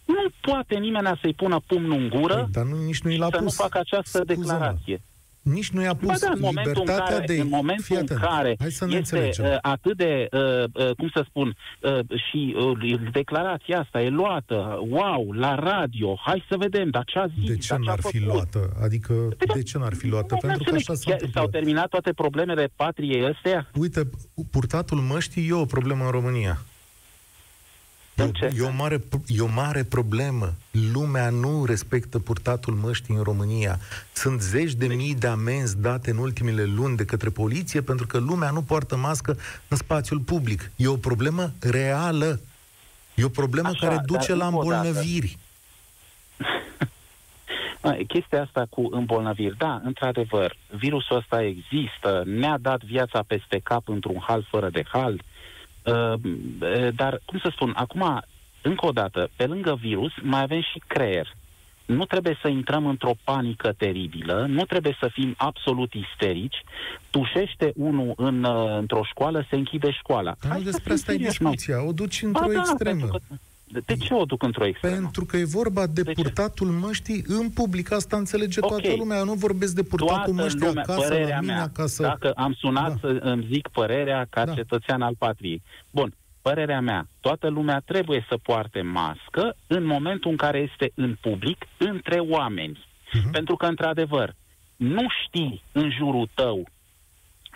[0.05, 3.41] nu poate nimeni să-i pună pumnul în gură păi, dar nu, nici nu să pus.
[3.41, 4.43] nu facă această Scuze-mă.
[4.43, 5.01] declarație
[5.53, 7.41] nici nu i-a pus ba da, în libertatea în care, de...
[7.41, 11.25] În momentul în care Hai să ne este uh, atât de, uh, uh, cum să
[11.29, 17.05] spun, uh, și uh, declarația asta e luată, wow, la radio, hai să vedem, dar
[17.05, 18.77] ce a zis, De ce n-ar fi luată?
[18.83, 20.35] Adică, de, de ce n-ar fi luată?
[20.35, 23.71] Nu, Pentru că așa s-a S-au terminat toate problemele patriei astea?
[23.75, 24.11] Uite,
[24.51, 26.59] purtatul măștii e o problemă în România.
[28.17, 30.53] E, e, o mare, e o mare problemă.
[30.93, 33.79] Lumea nu respectă purtatul măștii în România.
[34.13, 38.19] Sunt zeci de mii de amenzi date în ultimele luni de către poliție pentru că
[38.19, 39.37] lumea nu poartă mască
[39.69, 40.71] în spațiul public.
[40.77, 42.41] E o problemă reală.
[43.15, 45.39] E o problemă Așa, care duce la îmbolnăviri.
[48.09, 54.19] Chestia asta cu îmbolnăviri, da, într-adevăr, virusul ăsta există, ne-a dat viața peste cap într-un
[54.27, 55.36] hal fără de hal, uh, Uh,
[56.95, 58.25] dar, cum să spun, acum,
[58.63, 61.35] încă o dată, pe lângă virus, mai avem și creier.
[61.87, 66.65] Nu trebuie să intrăm într-o panică teribilă, nu trebuie să fim absolut isterici.
[67.11, 70.35] Tușește unul în, uh, într-o școală, se închide școala.
[70.49, 73.07] Dar nu despre asta e discuția, o duci într-o da, extremă.
[73.07, 73.19] Că,
[73.67, 74.95] de ce o duc într-o extremă?
[74.95, 76.87] Pentru că e vorba de, de purtatul ce?
[76.87, 77.93] măștii în public.
[77.93, 78.79] Asta înțelege okay.
[78.79, 79.19] toată lumea.
[79.19, 82.03] Eu nu vorbesc de purtatul toată măștii lumea, acasă, la mine, mea, acasă.
[82.03, 82.97] Dacă am sunat da.
[83.01, 84.55] să îmi zic părerea ca da.
[84.55, 85.63] cetățean al patriei.
[85.91, 91.17] Bun, părerea mea, toată lumea trebuie să poarte mască în momentul în care este în
[91.21, 92.79] public, între oameni.
[92.79, 93.31] Uh-huh.
[93.33, 94.35] Pentru că, într-adevăr,
[94.77, 96.69] nu știi în jurul tău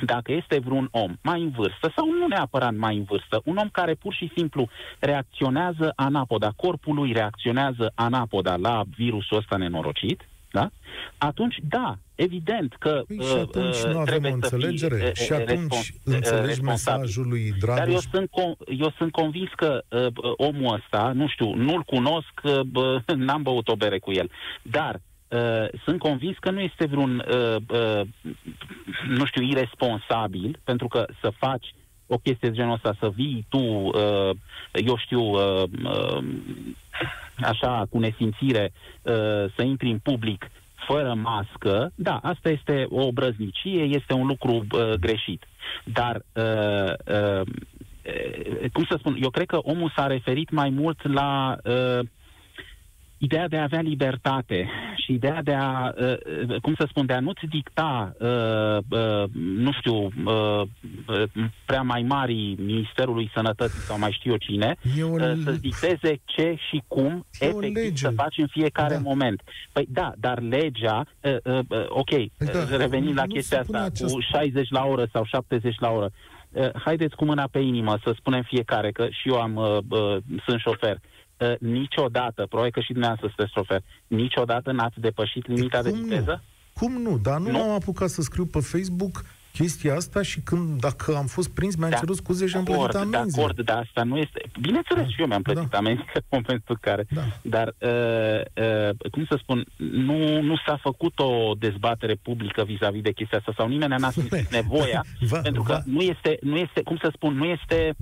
[0.04, 3.68] dacă este vreun om mai în vârstă sau nu neapărat mai în vârstă, un om
[3.68, 10.70] care pur și simplu reacționează anapoda, corpul lui reacționează anapoda la virusul ăsta nenorocit, da?
[11.18, 14.96] Atunci, da, evident că păi și uh, atunci uh, nu avem o înțelegere.
[14.96, 17.78] Fii, uh, și atunci respons- înțelegi mesajul lui Dragoș.
[17.78, 22.40] Dar eu sunt, con- eu sunt convins că uh, omul ăsta, nu știu, nu-l cunosc,
[22.42, 24.30] uh, n-am băut o bere cu el,
[24.62, 28.06] dar Uh, sunt convins că nu este vreun, uh, uh,
[29.08, 31.74] nu știu, irresponsabil, pentru că să faci
[32.06, 34.30] o chestie de genul ăsta, să vii tu, uh,
[34.72, 36.24] eu știu, uh, uh,
[37.52, 39.12] așa, cu nesimțire, uh,
[39.56, 40.50] să intri în public
[40.86, 45.44] fără mască, da, asta este o obrăznicie, este un lucru uh, greșit.
[45.84, 47.46] Dar, uh, uh,
[48.72, 52.06] cum să spun, eu cred că omul s-a referit mai mult la uh,
[53.20, 56.14] ideea de a avea libertate și ideea de a, uh,
[56.48, 60.08] uh, cum să spun, de a nu-ți dicta, uh, nu știu,
[61.64, 64.76] prea mai mari Ministerului Sănătății sau mai știu eu cine,
[65.44, 69.00] să-ți dicteze ce și cum e efectiv să faci în fiecare da.
[69.00, 69.42] moment.
[69.72, 71.06] Păi da, dar legea,
[71.88, 74.14] ok, da, revenind la chestia asta, acest...
[74.14, 76.10] cu 60 la oră sau 70 la oră,
[76.84, 79.84] haideți cu mâna pe inimă să spunem fiecare, că și eu am,
[80.44, 81.19] sunt șofer, uh,
[81.60, 86.42] niciodată, probabil că și dumneavoastră sunteți șofer, niciodată n-ați depășit limita de, de viteză?
[86.42, 86.48] Nu?
[86.80, 87.18] Cum nu?
[87.18, 91.26] Dar nu, nu am apucat să scriu pe Facebook chestia asta și când, dacă am
[91.26, 93.34] fost prins, mi-am da, cerut scuze și am plătit amenzi.
[93.34, 94.42] De acord, dar asta nu este...
[94.60, 95.78] Bineînțeles, da, și eu mi-am plătit da.
[95.78, 97.06] amenzi în momentul care...
[97.10, 97.22] Da.
[97.42, 103.12] Dar, uh, uh, cum să spun, nu, nu s-a făcut o dezbatere publică vis-a-vis de
[103.12, 105.82] chestia asta sau nimeni n-a simțit nevoia, va, pentru că va.
[105.84, 107.96] nu este, nu este, cum să spun, nu este...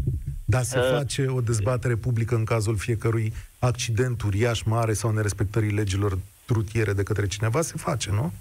[0.51, 5.71] Dar se uh, face o dezbatere publică în cazul fiecărui accident uriaș, mare sau nerespectării
[5.71, 8.33] legilor rutiere de către cineva, se face, nu?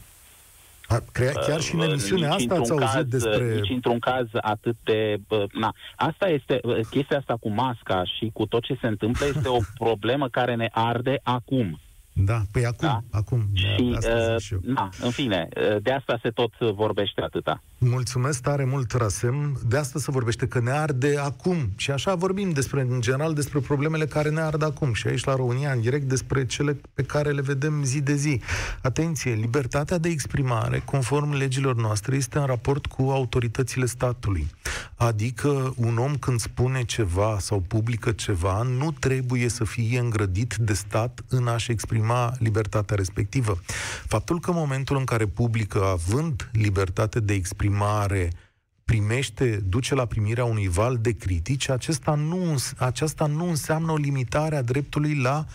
[0.87, 3.55] A, crea, chiar și în emisiunea asta ați auzit caz, despre...
[3.55, 5.17] Nici într-un caz atât de...
[5.51, 6.59] Na, asta este...
[6.89, 10.69] Chestia asta cu masca și cu tot ce se întâmplă este o problemă care ne
[10.71, 11.79] arde acum.
[12.19, 13.17] Da, păi acum, da?
[13.17, 13.49] acum.
[13.53, 14.59] Și, asta uh, și eu.
[14.63, 17.63] Na, în fine, uh, de asta se tot vorbește atâta.
[17.77, 19.59] Mulțumesc tare mult, Rasem.
[19.67, 21.57] De asta se vorbește că ne arde acum.
[21.75, 24.93] Și așa vorbim despre, în general, despre problemele care ne ard acum.
[24.93, 28.41] Și aici, la România, în direct, despre cele pe care le vedem zi de zi.
[28.81, 34.47] Atenție, libertatea de exprimare, conform legilor noastre, este în raport cu autoritățile statului.
[34.95, 40.73] Adică un om când spune ceva sau publică ceva, nu trebuie să fie îngrădit de
[40.73, 42.06] stat în a-și exprima
[42.39, 43.59] libertatea respectivă.
[44.05, 48.45] Faptul că în momentul în care publică, având libertate de exprimare, exprimare
[48.87, 54.55] primește, duce la primirea unui val de critici, acesta nu, aceasta nu înseamnă o limitare
[54.55, 55.45] a dreptului la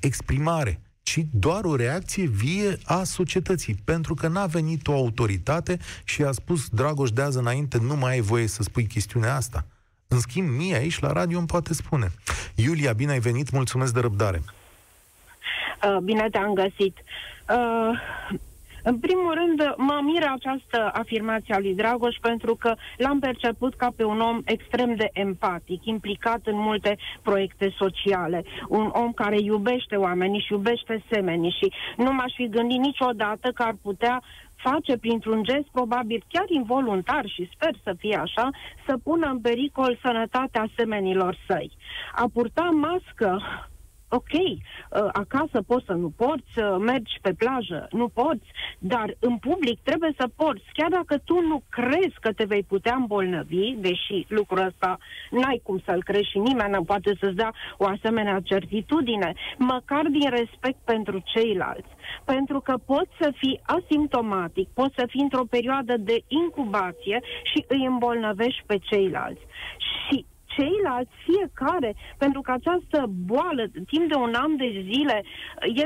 [0.00, 6.22] exprimare, ci doar o reacție vie a societății, pentru că n-a venit o autoritate și
[6.22, 9.66] a spus Dragoș de azi înainte nu mai ai voie să spui chestiunea asta.
[10.08, 12.12] În schimb, mie aici la radio îmi poate spune.
[12.54, 14.42] Iulia, bine ai venit, mulțumesc de răbdare.
[15.86, 16.96] Uh, bine te-am găsit.
[17.48, 17.98] Uh,
[18.86, 23.88] în primul rând, mă miră această afirmație a lui Dragoș pentru că l-am perceput ca
[23.96, 29.96] pe un om extrem de empatic, implicat în multe proiecte sociale, un om care iubește
[29.96, 34.22] oamenii și iubește semenii și nu m-aș fi gândit niciodată că ar putea
[34.54, 38.50] face printr-un gest probabil chiar involuntar și sper să fie așa,
[38.86, 41.70] să pună în pericol sănătatea semenilor săi.
[42.14, 43.42] A purta mască
[44.14, 48.46] ok, uh, acasă poți să nu porți, uh, mergi pe plajă, nu poți,
[48.78, 52.94] dar în public trebuie să porți, chiar dacă tu nu crezi că te vei putea
[52.94, 54.98] îmbolnăvi, deși lucrul ăsta
[55.30, 60.30] n-ai cum să-l crezi și nimeni nu poate să-ți dea o asemenea certitudine, măcar din
[60.30, 61.92] respect pentru ceilalți.
[62.24, 67.84] Pentru că poți să fii asimptomatic, poți să fii într-o perioadă de incubație și îi
[67.84, 69.42] îmbolnăvești pe ceilalți.
[69.78, 75.24] Și ceilalți, fiecare, pentru că această boală, timp de un an de zile,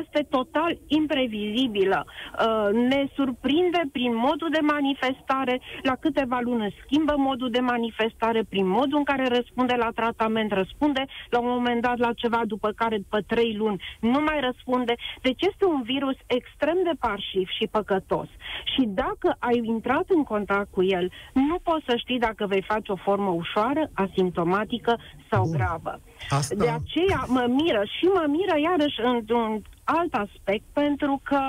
[0.01, 2.05] este total imprevizibilă.
[2.07, 8.67] Uh, ne surprinde prin modul de manifestare, la câteva luni schimbă modul de manifestare, prin
[8.69, 12.97] modul în care răspunde la tratament, răspunde la un moment dat la ceva, după care
[12.97, 14.95] după trei luni nu mai răspunde.
[15.23, 18.29] Deci este un virus extrem de parșiv și păcătos.
[18.75, 22.93] Și dacă ai intrat în contact cu el, nu poți să știi dacă vei face
[22.93, 24.99] o formă ușoară, asimptomatică, traumatică
[25.31, 25.53] sau Bun.
[25.53, 26.01] gravă.
[26.29, 26.55] Asta...
[26.55, 31.41] De aceea mă miră și mă miră iarăși într-un alt aspect, pentru că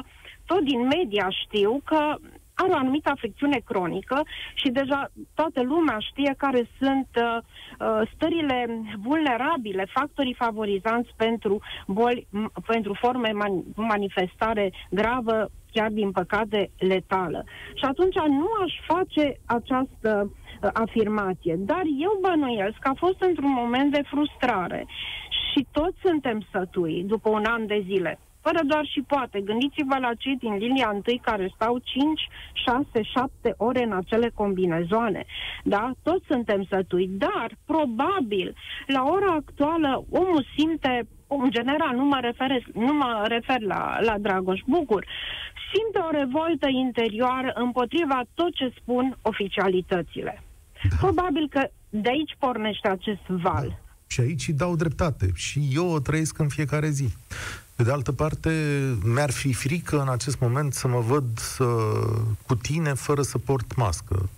[0.45, 2.15] tot din media știu că
[2.53, 4.21] are o anumită afecțiune cronică
[4.53, 7.37] și deja toată lumea știe care sunt uh,
[7.79, 8.65] uh stările
[9.03, 12.27] vulnerabile, factorii favorizanți pentru boli,
[12.65, 17.43] pentru forme man- manifestare gravă, chiar din păcate letală.
[17.73, 20.31] Și atunci nu aș face această uh,
[20.73, 21.55] afirmație.
[21.57, 24.85] Dar eu bănuiesc că a fost într-un moment de frustrare
[25.51, 28.19] și toți suntem sătui după un an de zile.
[28.41, 29.41] Fără doar și poate.
[29.41, 35.25] Gândiți-vă la cei din linia întâi care stau 5, 6, 7 ore în acele combinezoane.
[35.63, 35.91] Da?
[36.03, 37.07] Toți suntem sătui.
[37.07, 38.55] Dar, probabil,
[38.87, 44.17] la ora actuală, omul simte în general, nu mă refer, nu mă refer la, la
[44.17, 45.05] Dragoș Bucur,
[45.73, 50.43] simte o revoltă interioară împotriva tot ce spun oficialitățile.
[50.89, 50.95] Da.
[50.99, 53.67] Probabil că de aici pornește acest val.
[53.67, 53.79] Da.
[54.07, 55.31] Și aici îi dau dreptate.
[55.33, 57.13] Și eu o trăiesc în fiecare zi.
[57.75, 58.51] Pe de altă parte,
[59.03, 61.65] mi-ar fi frică în acest moment să mă văd să,
[62.45, 64.29] cu tine fără să port mască.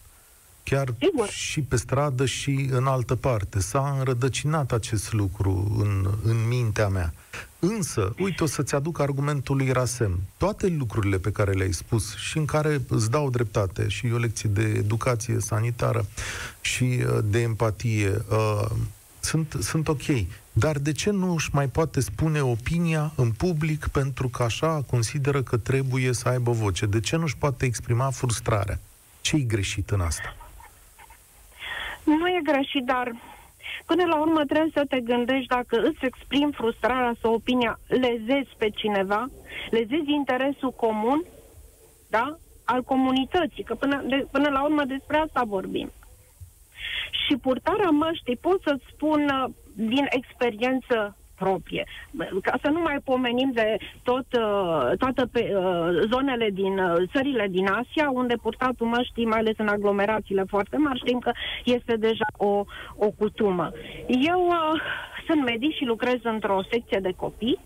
[0.63, 1.27] Chiar Sigur.
[1.29, 3.59] și pe stradă și în altă parte.
[3.59, 7.13] S-a înrădăcinat acest lucru în, în mintea mea.
[7.59, 10.19] Însă, uite, o să-ți aduc argumentul lui Rasem.
[10.37, 14.49] Toate lucrurile pe care le-ai spus și în care îți dau dreptate și o lecție
[14.49, 16.05] de educație sanitară
[16.61, 18.69] și uh, de empatie, uh,
[19.19, 20.03] sunt, sunt ok.
[20.51, 25.41] Dar de ce nu își mai poate spune opinia în public pentru că așa consideră
[25.43, 26.85] că trebuie să aibă voce?
[26.85, 28.79] De ce nu își poate exprima frustrarea?
[29.21, 30.35] Ce e greșit în asta?
[32.03, 33.11] Nu e greșit, dar
[33.85, 38.69] până la urmă trebuie să te gândești dacă îți exprimi frustrarea sau opinia, lezezi pe
[38.69, 39.25] cineva,
[39.69, 41.23] lezezi interesul comun,
[42.09, 42.37] da?
[42.65, 45.91] al comunității, că până, de, până la urmă despre asta vorbim.
[47.25, 51.83] Și purtarea măștii, pot să-ți spun uh, din experiență proprie.
[52.41, 56.75] Ca să nu mai pomenim de tot, uh, toate pe, uh, zonele din
[57.13, 61.31] țările din Asia, unde purtatul măștii, mai ales în aglomerațiile foarte mari, știm că
[61.63, 62.63] este deja o,
[62.95, 63.71] o cutumă.
[64.07, 64.81] Eu uh,
[65.27, 67.59] sunt medic și lucrez într-o secție de copii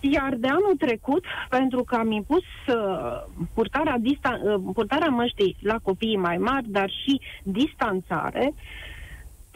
[0.00, 3.22] iar de anul trecut, pentru că am impus uh,
[3.54, 8.54] purtarea, distan- uh, purtarea măștii la copiii mai mari, dar și distanțare,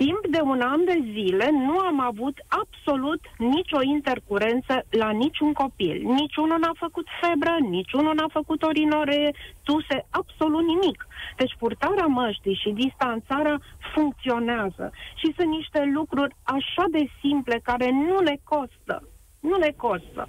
[0.03, 3.21] timp de un an de zile nu am avut absolut
[3.55, 5.97] nicio intercurență la niciun copil.
[6.21, 10.99] Niciunul n-a făcut febră, niciunul n-a făcut orinore, tuse, absolut nimic.
[11.41, 13.57] Deci purtarea măștii și distanțarea
[13.95, 14.85] funcționează.
[15.21, 18.97] Și sunt niște lucruri așa de simple care nu le costă.
[19.41, 20.29] Nu le costă.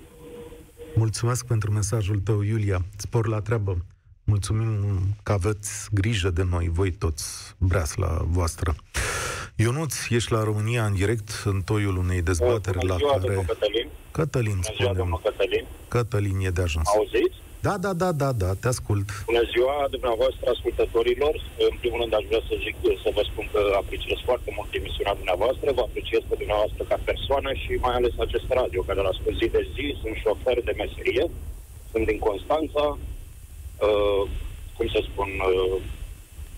[0.96, 2.80] Mulțumesc pentru mesajul tău, Iulia.
[2.98, 3.78] Spor la treabă.
[4.24, 4.72] Mulțumim
[5.24, 8.76] că aveți grijă de noi, voi toți, breasla voastră.
[9.66, 13.36] Ionuț, ești la România în direct, în toiul unei dezbateri la ziua, care...
[13.54, 13.88] Cătălin.
[14.20, 15.66] Cătălin, Bună ziua, domnul spune Cătălin.
[15.94, 16.88] Cătălin e de ajuns.
[16.98, 17.38] Auziți?
[17.68, 19.08] Da, da, da, da, da, te ascult.
[19.32, 21.34] Bună ziua dumneavoastră, ascultătorilor.
[21.70, 25.20] În primul rând aș vrea să zic, să vă spun că apreciez foarte mult emisiunea
[25.20, 29.36] dumneavoastră, vă apreciez pe dumneavoastră ca persoană și mai ales acest radio, care l ascult
[29.42, 31.26] zi de zi, sunt șofer de meserie,
[31.92, 32.86] sunt din Constanța,
[33.88, 34.24] uh,
[34.78, 35.78] cum să spun, uh,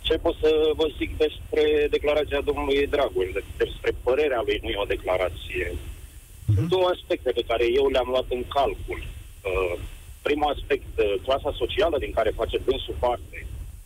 [0.08, 1.64] ce pot să vă zic despre
[1.96, 5.68] declarația domnului Dragoș, despre părerea lui, nu e o declarație.
[6.56, 9.00] Sunt două aspecte pe care eu le-am luat în calcul.
[9.02, 9.76] Uh,
[10.22, 13.38] primul aspect, uh, clasa socială din care face dânsul parte,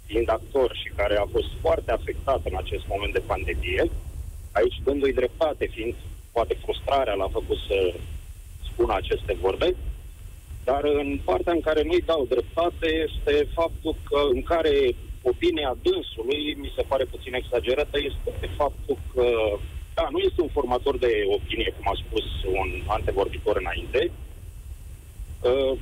[0.05, 3.83] fiind actor și care a fost foarte afectat în acest moment de pandemie,
[4.51, 5.95] aici dându-i dreptate, fiind
[6.31, 7.93] poate frustrarea l-a făcut să
[8.69, 9.75] spună aceste vorbe,
[10.63, 14.95] dar în partea în care nu-i dau dreptate este faptul că în care
[15.31, 19.25] opinia dânsului, mi se pare puțin exagerată, este faptul că,
[19.93, 22.25] da, nu este un formator de opinie, cum a spus
[22.61, 24.11] un antevorbitor înainte,
[25.49, 25.73] uh,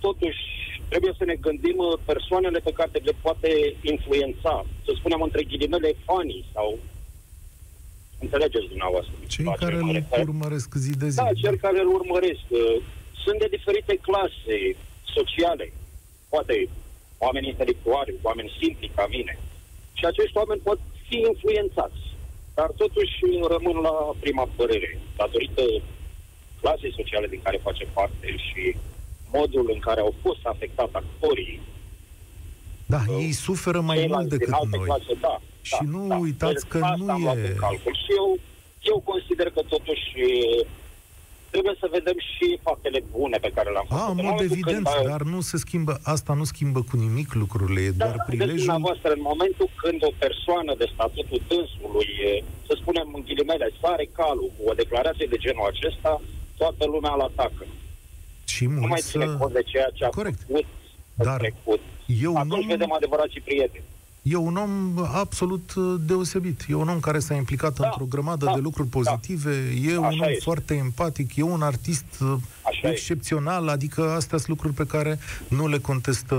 [0.00, 0.42] totuși
[0.88, 5.90] trebuie să ne gândim uh, persoanele pe care le poate influența, să spunem între ghilimele
[6.04, 6.78] fanii sau
[8.24, 9.12] înțelegeți dumneavoastră.
[9.28, 10.28] Cei la care ce mă îl refer?
[10.28, 11.16] urmăresc zi de zi.
[11.16, 12.46] Da, cel care îl urmăresc.
[12.48, 12.76] uh,
[13.24, 14.56] Sunt de diferite clase
[15.16, 15.72] sociale.
[16.28, 16.68] Poate
[17.24, 19.34] oameni intelectuali, oameni simpli ca mine.
[19.98, 22.00] Și acești oameni pot fi influențați.
[22.58, 23.16] Dar totuși
[23.54, 24.90] rămân la prima părere.
[25.16, 25.62] Datorită
[26.60, 28.62] clasei sociale din care face parte și
[29.36, 31.60] modul în care au fost afectați actorii
[32.94, 34.86] Da, ei suferă mai mult ceilalți din decât alte noi.
[34.86, 36.16] Clase, da, Și da, nu da.
[36.16, 37.94] uitați Deci că asta nu am luat e- în calcul.
[38.04, 38.28] Și eu,
[38.92, 40.30] eu consider că totuși e,
[41.52, 44.02] trebuie să vedem și faptele bune pe care le-am făcut.
[44.02, 47.28] A, în mod momentul evident, când, dar nu se schimbă, asta nu schimbă cu nimic
[47.42, 48.56] lucrurile, e da, doar deci prilejul...
[48.62, 52.30] dumneavoastră, în momentul când o persoană de statutul dânsului, e,
[52.68, 56.12] să spunem în ghilimele, sare calul cu o declarație de genul acesta,
[56.60, 57.64] toată lumea îl atacă.
[58.54, 59.36] Și Nu mai mulți ține să...
[59.40, 60.40] cont de ceea ce a Corect.
[60.46, 60.64] făcut
[61.20, 61.80] în Dar trecut.
[62.26, 63.84] eu Atunci nu- vedem adevărații prieteni.
[64.22, 66.64] E un om absolut uh, deosebit.
[66.68, 69.72] E un om care s-a implicat Da, într-o grămadă da, de lucruri pozitive.
[69.82, 70.42] E un Așa om este.
[70.42, 71.36] foarte empatic.
[71.36, 73.68] E un artist uh, Așa excepțional.
[73.68, 76.34] Adică astea sunt lucruri pe care nu le contestă,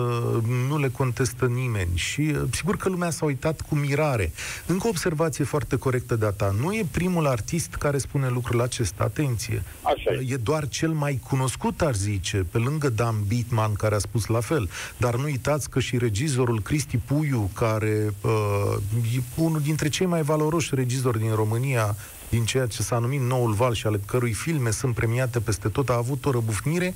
[0.68, 1.92] nu le contestă nimeni.
[1.94, 4.32] Și uh, sigur că lumea s-a uitat cu mirare.
[4.66, 6.56] Încă o observație foarte corectă de a ta.
[6.62, 9.04] Nu e primul artist care spune lucrul acesta.
[9.04, 9.64] Atenție.
[9.82, 10.26] Așa e.
[10.34, 14.40] E doar cel mai cunoscut, ar zice, pe lângă Dan Bitman, care a spus la
[14.40, 14.70] fel.
[14.98, 18.76] Dar nu uitați că și regizorul Cristi Puiu, care uh,
[19.16, 21.96] e unul dintre cei mai valoroși regizori din România,
[22.36, 25.89] din ceea ce s-a numit Noul Val și ale cărui filme sunt premiate peste tot,
[25.89, 26.89] a avut o răbufnire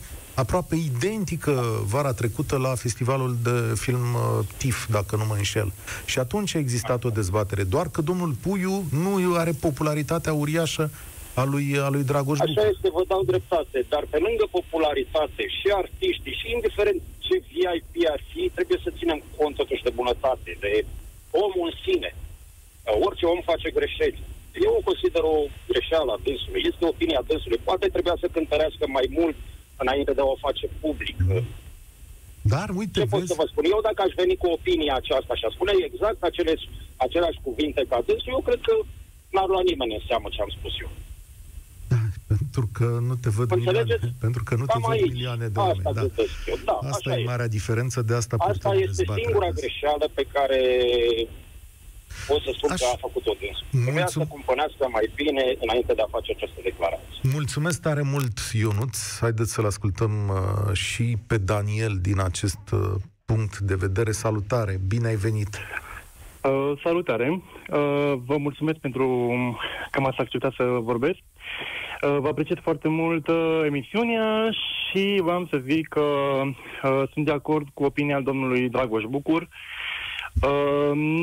[0.43, 1.53] aproape identică
[1.93, 5.69] vara trecută la festivalul de film uh, TIFF, dacă nu mă înșel.
[6.05, 10.83] Și atunci a existat o dezbatere, doar că domnul Puiu nu are popularitatea uriașă
[11.41, 12.67] a lui, a lui Dragoș Așa Bucă.
[12.73, 18.21] este, vă dau dreptate, dar pe lângă popularitate și artiștii și indiferent ce VIP ar
[18.31, 20.85] fi, trebuie să ținem cont totuși de bunătate, de
[21.43, 22.09] omul în sine.
[22.15, 24.19] Uh, Orice om face greșeli.
[24.65, 25.37] Eu o consider o
[25.71, 26.61] greșeală a dânsului.
[26.71, 27.59] Este opinia dânsului.
[27.69, 29.35] Poate trebuia să cântărească mai mult
[29.83, 31.17] înainte de a o face public.
[32.55, 33.63] Dar, uite, Ce pot vezi, să vă spun?
[33.73, 36.53] Eu dacă aș veni cu opinia aceasta și aș spune exact acele,
[37.05, 38.73] aceleași cuvinte ca dânsul, eu cred că
[39.33, 40.89] n-ar lua nimeni în seamă ce am spus eu.
[41.91, 41.99] da,
[42.33, 44.13] pentru că nu te văd milioane, Înțelegeți?
[44.25, 45.11] pentru că nu te Cam văd aici.
[45.11, 45.83] milioane de Asta oameni.
[45.97, 46.01] Da.
[46.01, 46.57] gândesc eu.
[46.69, 47.29] Da, Asta așa e e.
[47.31, 49.59] marea diferență, de asta Asta purtăm este dezbaterea singura azi.
[49.61, 50.59] greșeală pe care
[52.27, 53.65] pot să spun Aș- că a făcut-o dânsul.
[53.71, 57.19] Trebuia Mulțum- să cumpănească mai bine înainte de a face această declarație.
[57.33, 58.97] Mulțumesc tare mult, Ionuț.
[59.19, 62.79] Haideți să-l ascultăm uh, și pe Daniel din acest uh,
[63.25, 64.11] punct de vedere.
[64.11, 65.49] Salutare, bine ai venit!
[66.43, 67.29] Uh, salutare!
[67.31, 69.07] Uh, vă mulțumesc pentru
[69.91, 71.17] că m-ați acceptat să vorbesc.
[72.01, 77.31] Uh, vă apreciez foarte mult uh, emisiunea și v-am să zic că uh, sunt de
[77.31, 79.41] acord cu opinia al domnului Dragoș Bucur.
[79.41, 79.47] Uh,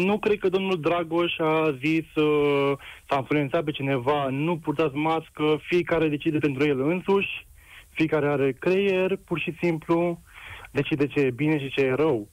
[0.05, 2.73] nu cred că domnul Dragoș a zis uh,
[3.09, 7.47] s-a influențat pe cineva, nu purtați mască, fiecare decide pentru el însuși,
[7.91, 10.21] fiecare are creier, pur și simplu
[10.71, 12.29] decide ce e bine și ce e rău.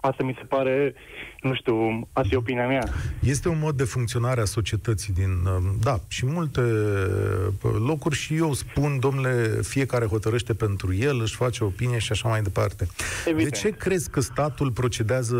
[0.00, 0.94] Asta mi se pare,
[1.40, 2.88] nu știu, asta e opinia mea.
[3.20, 8.36] Este un mod de funcționare a societății din, um, da, și multe uh, locuri și
[8.36, 12.88] eu spun, domnule, fiecare hotărăște pentru el, își face opinie și așa mai departe.
[13.26, 13.50] Evident.
[13.50, 15.36] De ce crezi că statul procedează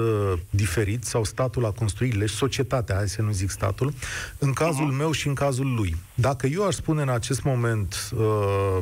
[0.50, 3.92] diferit sau statul a construit legi, societatea, hai să nu zic statul,
[4.38, 4.98] în cazul uh-huh.
[4.98, 5.96] meu și în cazul lui?
[6.14, 8.78] Dacă eu aș spune în acest moment, uh,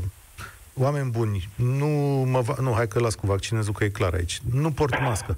[0.75, 1.87] oameni buni, nu
[2.31, 2.55] mă va...
[2.61, 4.41] Nu, hai că las cu vaccinezul, că e clar aici.
[4.51, 5.37] Nu port mască.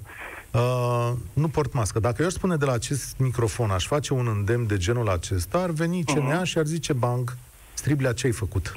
[0.53, 1.99] Uh, nu port mască.
[1.99, 5.57] Dacă eu aș spune de la acest microfon, aș face un îndemn de genul acesta,
[5.57, 6.45] ar veni CNA uh-huh.
[6.45, 7.37] și ar zice, bang,
[7.73, 8.75] striblea, ce ai făcut?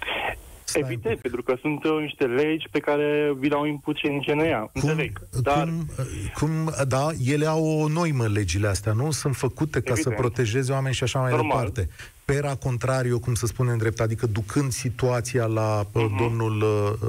[0.65, 4.21] Stai Evident, pentru că sunt uh, niște legi pe care vi le-au impus și în
[4.21, 4.71] CNA.
[4.81, 5.13] Cum,
[5.43, 5.65] Dar...
[5.65, 5.87] cum,
[6.35, 9.11] cum, da, ele au o noimă legile astea, nu?
[9.11, 10.17] Sunt făcute ca Evident.
[10.17, 11.51] să protejeze oameni și așa mai Normal.
[11.51, 11.89] departe.
[12.25, 16.19] Pera contrario, cum să spune în drept, adică ducând situația la uh-huh.
[16.19, 17.09] domnul uh,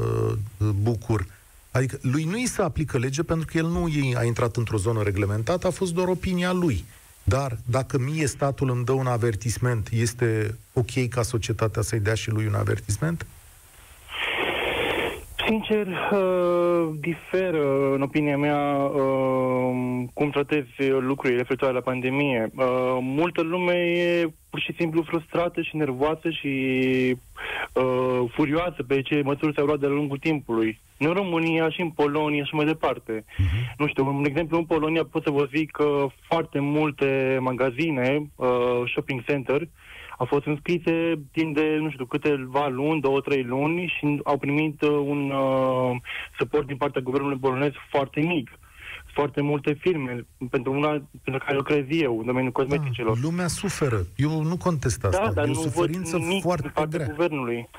[0.58, 1.26] uh, Bucur,
[1.76, 5.04] Adică lui nu i se aplică lege pentru că el nu a intrat într-o zonă
[5.04, 6.86] reglementată, a fost doar opinia lui.
[7.24, 12.30] Dar dacă mie statul îmi dă un avertisment, este ok ca societatea să-i dea și
[12.30, 13.26] lui un avertisment?
[15.48, 22.52] Sincer, uh, diferă, în opinia mea, uh, cum tratezi lucrurile referitoare la pandemie.
[22.56, 26.50] Uh, multă lume e pur și simplu frustrată și nervoasă și
[27.74, 30.80] uh, furioasă pe ce măsuri s-au luat de-a lungul timpului.
[30.98, 33.24] în România și în Polonia și mai departe.
[33.24, 33.76] Uh-huh.
[33.78, 38.82] Nu știu, un exemplu, în Polonia pot să vă zic că foarte multe magazine, uh,
[38.92, 39.68] shopping center, uh,
[40.18, 44.82] au fost înscrise timp de, nu știu, câteva luni, două, trei luni și au primit
[44.82, 45.96] uh, un uh,
[46.38, 48.50] suport din partea guvernului polonez foarte mic
[49.14, 50.90] foarte multe firme, pentru una
[51.24, 53.14] pentru care lucrez eu, în domeniul cosmeticilor.
[53.14, 54.06] Da, lumea suferă.
[54.16, 55.26] Eu nu contest asta.
[55.26, 57.08] Da, dar e o suferință foarte grea.
[57.08, 57.70] guvernului.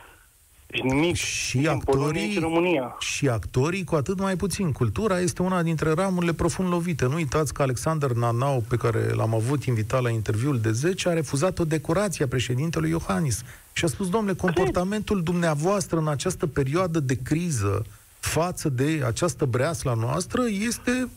[0.67, 2.97] Deci nimic și actorii, și România.
[2.99, 4.73] Și actorii cu atât mai puțin.
[4.73, 7.07] Cultura este una dintre ramurile profund lovite.
[7.07, 11.13] Nu uitați că Alexander Nanau, pe care l-am avut invitat la interviul de 10, a
[11.13, 13.43] refuzat o decorație a președintelui Iohannis.
[13.73, 17.85] Și a spus, domnule, comportamentul dumneavoastră în această perioadă de criză
[18.19, 21.09] față de această breasla noastră este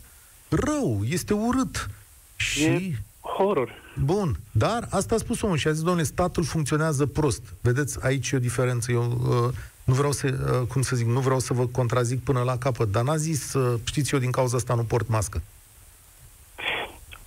[0.48, 1.90] rău, este urât.
[2.36, 3.70] Și e horror.
[4.04, 7.42] Bun, dar asta a spus omul și a zis, domnule, statul funcționează prost.
[7.60, 8.92] Vedeți, aici e o diferență.
[8.92, 9.54] Eu uh,
[9.84, 12.88] nu vreau să, uh, cum să zic, nu vreau să vă contrazic până la capăt,
[12.88, 15.42] dar n-a zis, uh, știți, eu din cauza asta nu port mască.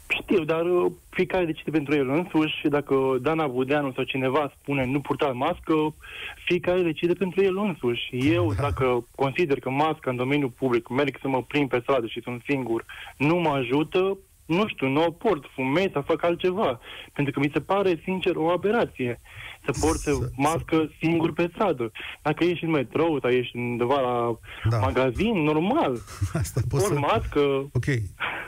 [0.08, 4.86] Știu, dar uh, fiecare decide pentru el însuși și dacă Dana Budeanu sau cineva spune
[4.86, 5.74] nu purta mască,
[6.46, 8.10] fiecare decide pentru el însuși.
[8.12, 8.62] Eu, da.
[8.62, 12.42] dacă consider că masca în domeniul public, merg să mă prim pe stradă și sunt
[12.46, 12.86] singur,
[13.18, 16.80] nu mă ajută, nu știu, nu o port, fumez sau fac altceva.
[17.14, 19.22] Pentru că mi se pare, sincer, o aberație
[19.66, 20.90] să porți să, mască să...
[21.00, 21.92] singur pe stradă.
[22.22, 24.40] Dacă ești în metrou sau ești undeva la
[24.70, 24.78] da.
[24.78, 25.98] magazin, normal.
[26.42, 27.00] Asta poți să...
[27.00, 27.40] mască.
[27.74, 27.86] Ok,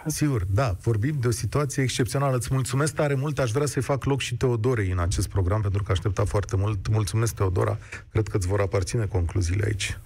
[0.06, 2.36] sigur, da, vorbim de o situație excepțională.
[2.36, 5.84] Îți mulțumesc tare mult, aș vrea să-i fac loc și Teodorei în acest program, pentru
[5.84, 6.88] că aștepta foarte mult.
[6.88, 7.78] Mulțumesc, Teodora.
[8.12, 9.98] Cred că îți vor aparține concluziile aici.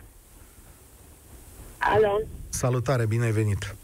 [1.78, 2.20] Alo.
[2.50, 3.76] Salutare, bine ai venit.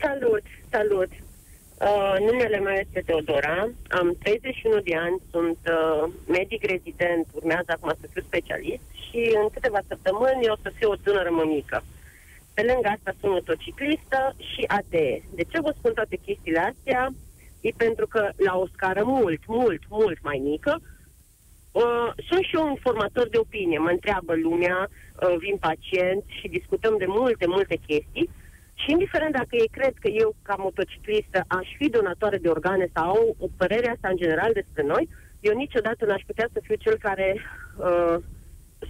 [0.00, 1.08] Salut, salut.
[1.82, 7.92] Uh, numele meu este Teodora, am 31 de ani, sunt uh, medic rezident, urmează acum
[8.00, 11.84] să fiu specialist și în câteva săptămâni o să fiu o tânără mămică.
[12.54, 15.22] Pe lângă asta sunt motociclistă și ATE.
[15.34, 17.12] De ce vă spun toate chestiile astea?
[17.60, 20.80] E pentru că la o scară mult, mult, mult mai mică,
[21.72, 23.78] uh, sunt și eu un formator de opinie.
[23.78, 28.30] Mă întreabă lumea, uh, vin pacienți și discutăm de multe, multe chestii
[28.82, 33.04] și indiferent dacă ei cred că eu, ca motociclistă, aș fi donatoare de organe sau
[33.08, 35.08] au o părere asta în general despre noi,
[35.40, 37.28] eu niciodată n-aș putea să fiu cel care
[37.76, 38.16] uh,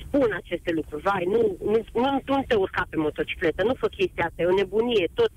[0.02, 1.02] spun aceste lucruri.
[1.02, 4.54] Vai, nu, nu, nu, nu te urca pe motocicletă, nu fă chestia asta, e o
[4.54, 5.30] nebunie, tot,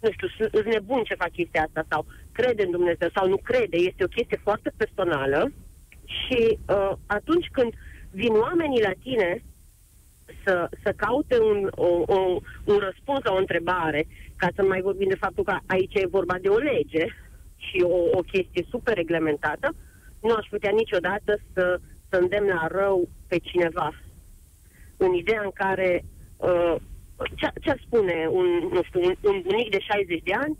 [0.00, 3.76] nu știu, sunt nebun ce fac chestia asta sau crede în Dumnezeu sau nu crede,
[3.76, 5.52] este o chestie foarte personală
[6.04, 7.72] și uh, atunci când
[8.10, 9.42] vin oamenii la tine
[10.44, 12.18] să, să caute un, o, o,
[12.64, 16.36] un răspuns la o întrebare, ca să mai vorbim de faptul că aici e vorba
[16.40, 17.06] de o lege
[17.56, 19.74] și o, o chestie super reglementată,
[20.20, 23.92] nu aș putea niciodată să, să îndemn la rău pe cineva.
[24.96, 26.04] În ideea în care
[26.36, 26.74] uh,
[27.36, 30.58] ce, ce spune un, nu știu, un, un bunic de 60 de ani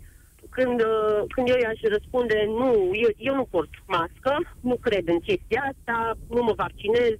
[0.49, 2.69] când, uh, când eu i-aș răspunde nu,
[3.03, 7.15] eu, eu nu port mască, nu cred în chestia asta, nu mă vaccinez,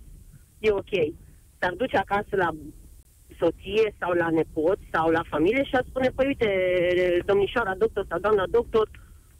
[0.59, 0.93] e ok.
[1.59, 2.49] S-ar duce acasă la
[3.39, 6.49] soție sau la nepot sau la familie și ar spune, păi uite,
[7.25, 8.89] domnișoara doctor sau doamna doctor,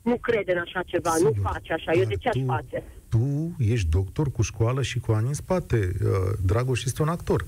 [0.02, 1.36] nu crede în așa ceva, Sigur.
[1.36, 2.84] nu face așa, eu de ce aș face?
[3.10, 5.76] Tu ești doctor cu școală și cu ani în spate.
[5.76, 6.10] Uh,
[6.46, 7.46] Dragoș este un actor.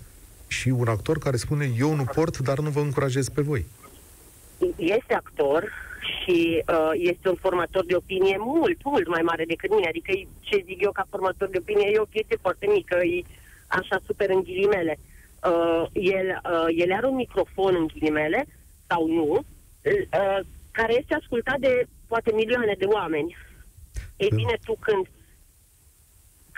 [0.47, 3.65] Și un actor care spune, eu nu port, dar nu vă încurajez pe voi.
[4.75, 5.71] Este actor
[6.07, 9.87] și uh, este un formator de opinie mult, mult mai mare decât mine.
[9.87, 13.23] Adică ce zic eu ca formator de opinie e o chestie foarte mică, e
[13.67, 14.97] așa super în ghilimele.
[15.47, 18.45] Uh, el, uh, el are un microfon în ghilimele,
[18.87, 20.39] sau nu, uh,
[20.71, 23.35] care este ascultat de poate milioane de oameni.
[24.17, 25.07] Ei bine, tu când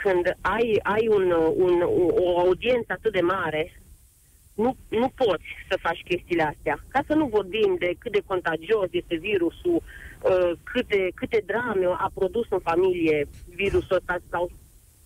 [0.01, 3.82] când ai, ai un, un, o audiență atât de mare,
[4.53, 6.78] nu, nu poți să faci chestiile astea.
[6.88, 9.82] Ca să nu vorbim de cât de contagios este virusul,
[10.22, 14.51] uh, câte, câte drame a produs în familie virusul ăsta sau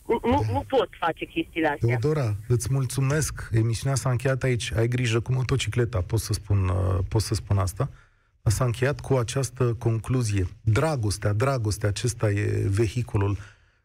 [0.07, 1.97] nu, nu, nu pot face chestiile astea.
[1.97, 3.49] Teodora, îți mulțumesc.
[3.51, 4.71] Emisiunea s-a încheiat aici.
[4.75, 7.89] Ai grijă cu motocicleta, pot să spun, uh, pot să spun asta.
[8.41, 10.47] S-a încheiat cu această concluzie.
[10.61, 13.37] Dragostea, dragostea, acesta e vehiculul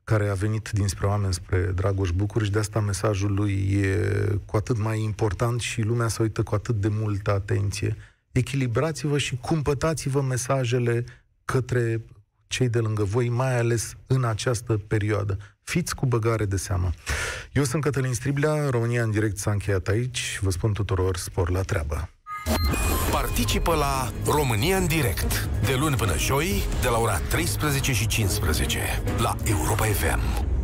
[0.04, 3.52] care a venit dinspre oameni spre Dragoș Bucur și de asta mesajul lui
[3.82, 3.98] e
[4.46, 7.96] cu atât mai important și lumea se uită cu atât de multă atenție.
[8.32, 11.04] Echilibrați-vă și cumpătați-vă mesajele
[11.44, 12.00] către
[12.46, 15.38] cei de lângă voi, mai ales în această perioadă.
[15.68, 16.90] Fiți cu băgare de seamă.
[17.52, 20.38] Eu sunt Cătălin Striblea, România în direct s-a încheiat aici.
[20.42, 22.08] Vă spun tuturor spor la treabă.
[23.10, 29.02] Participă la România în direct de luni până joi de la ora 13 și 15
[29.18, 30.57] la Europa FM.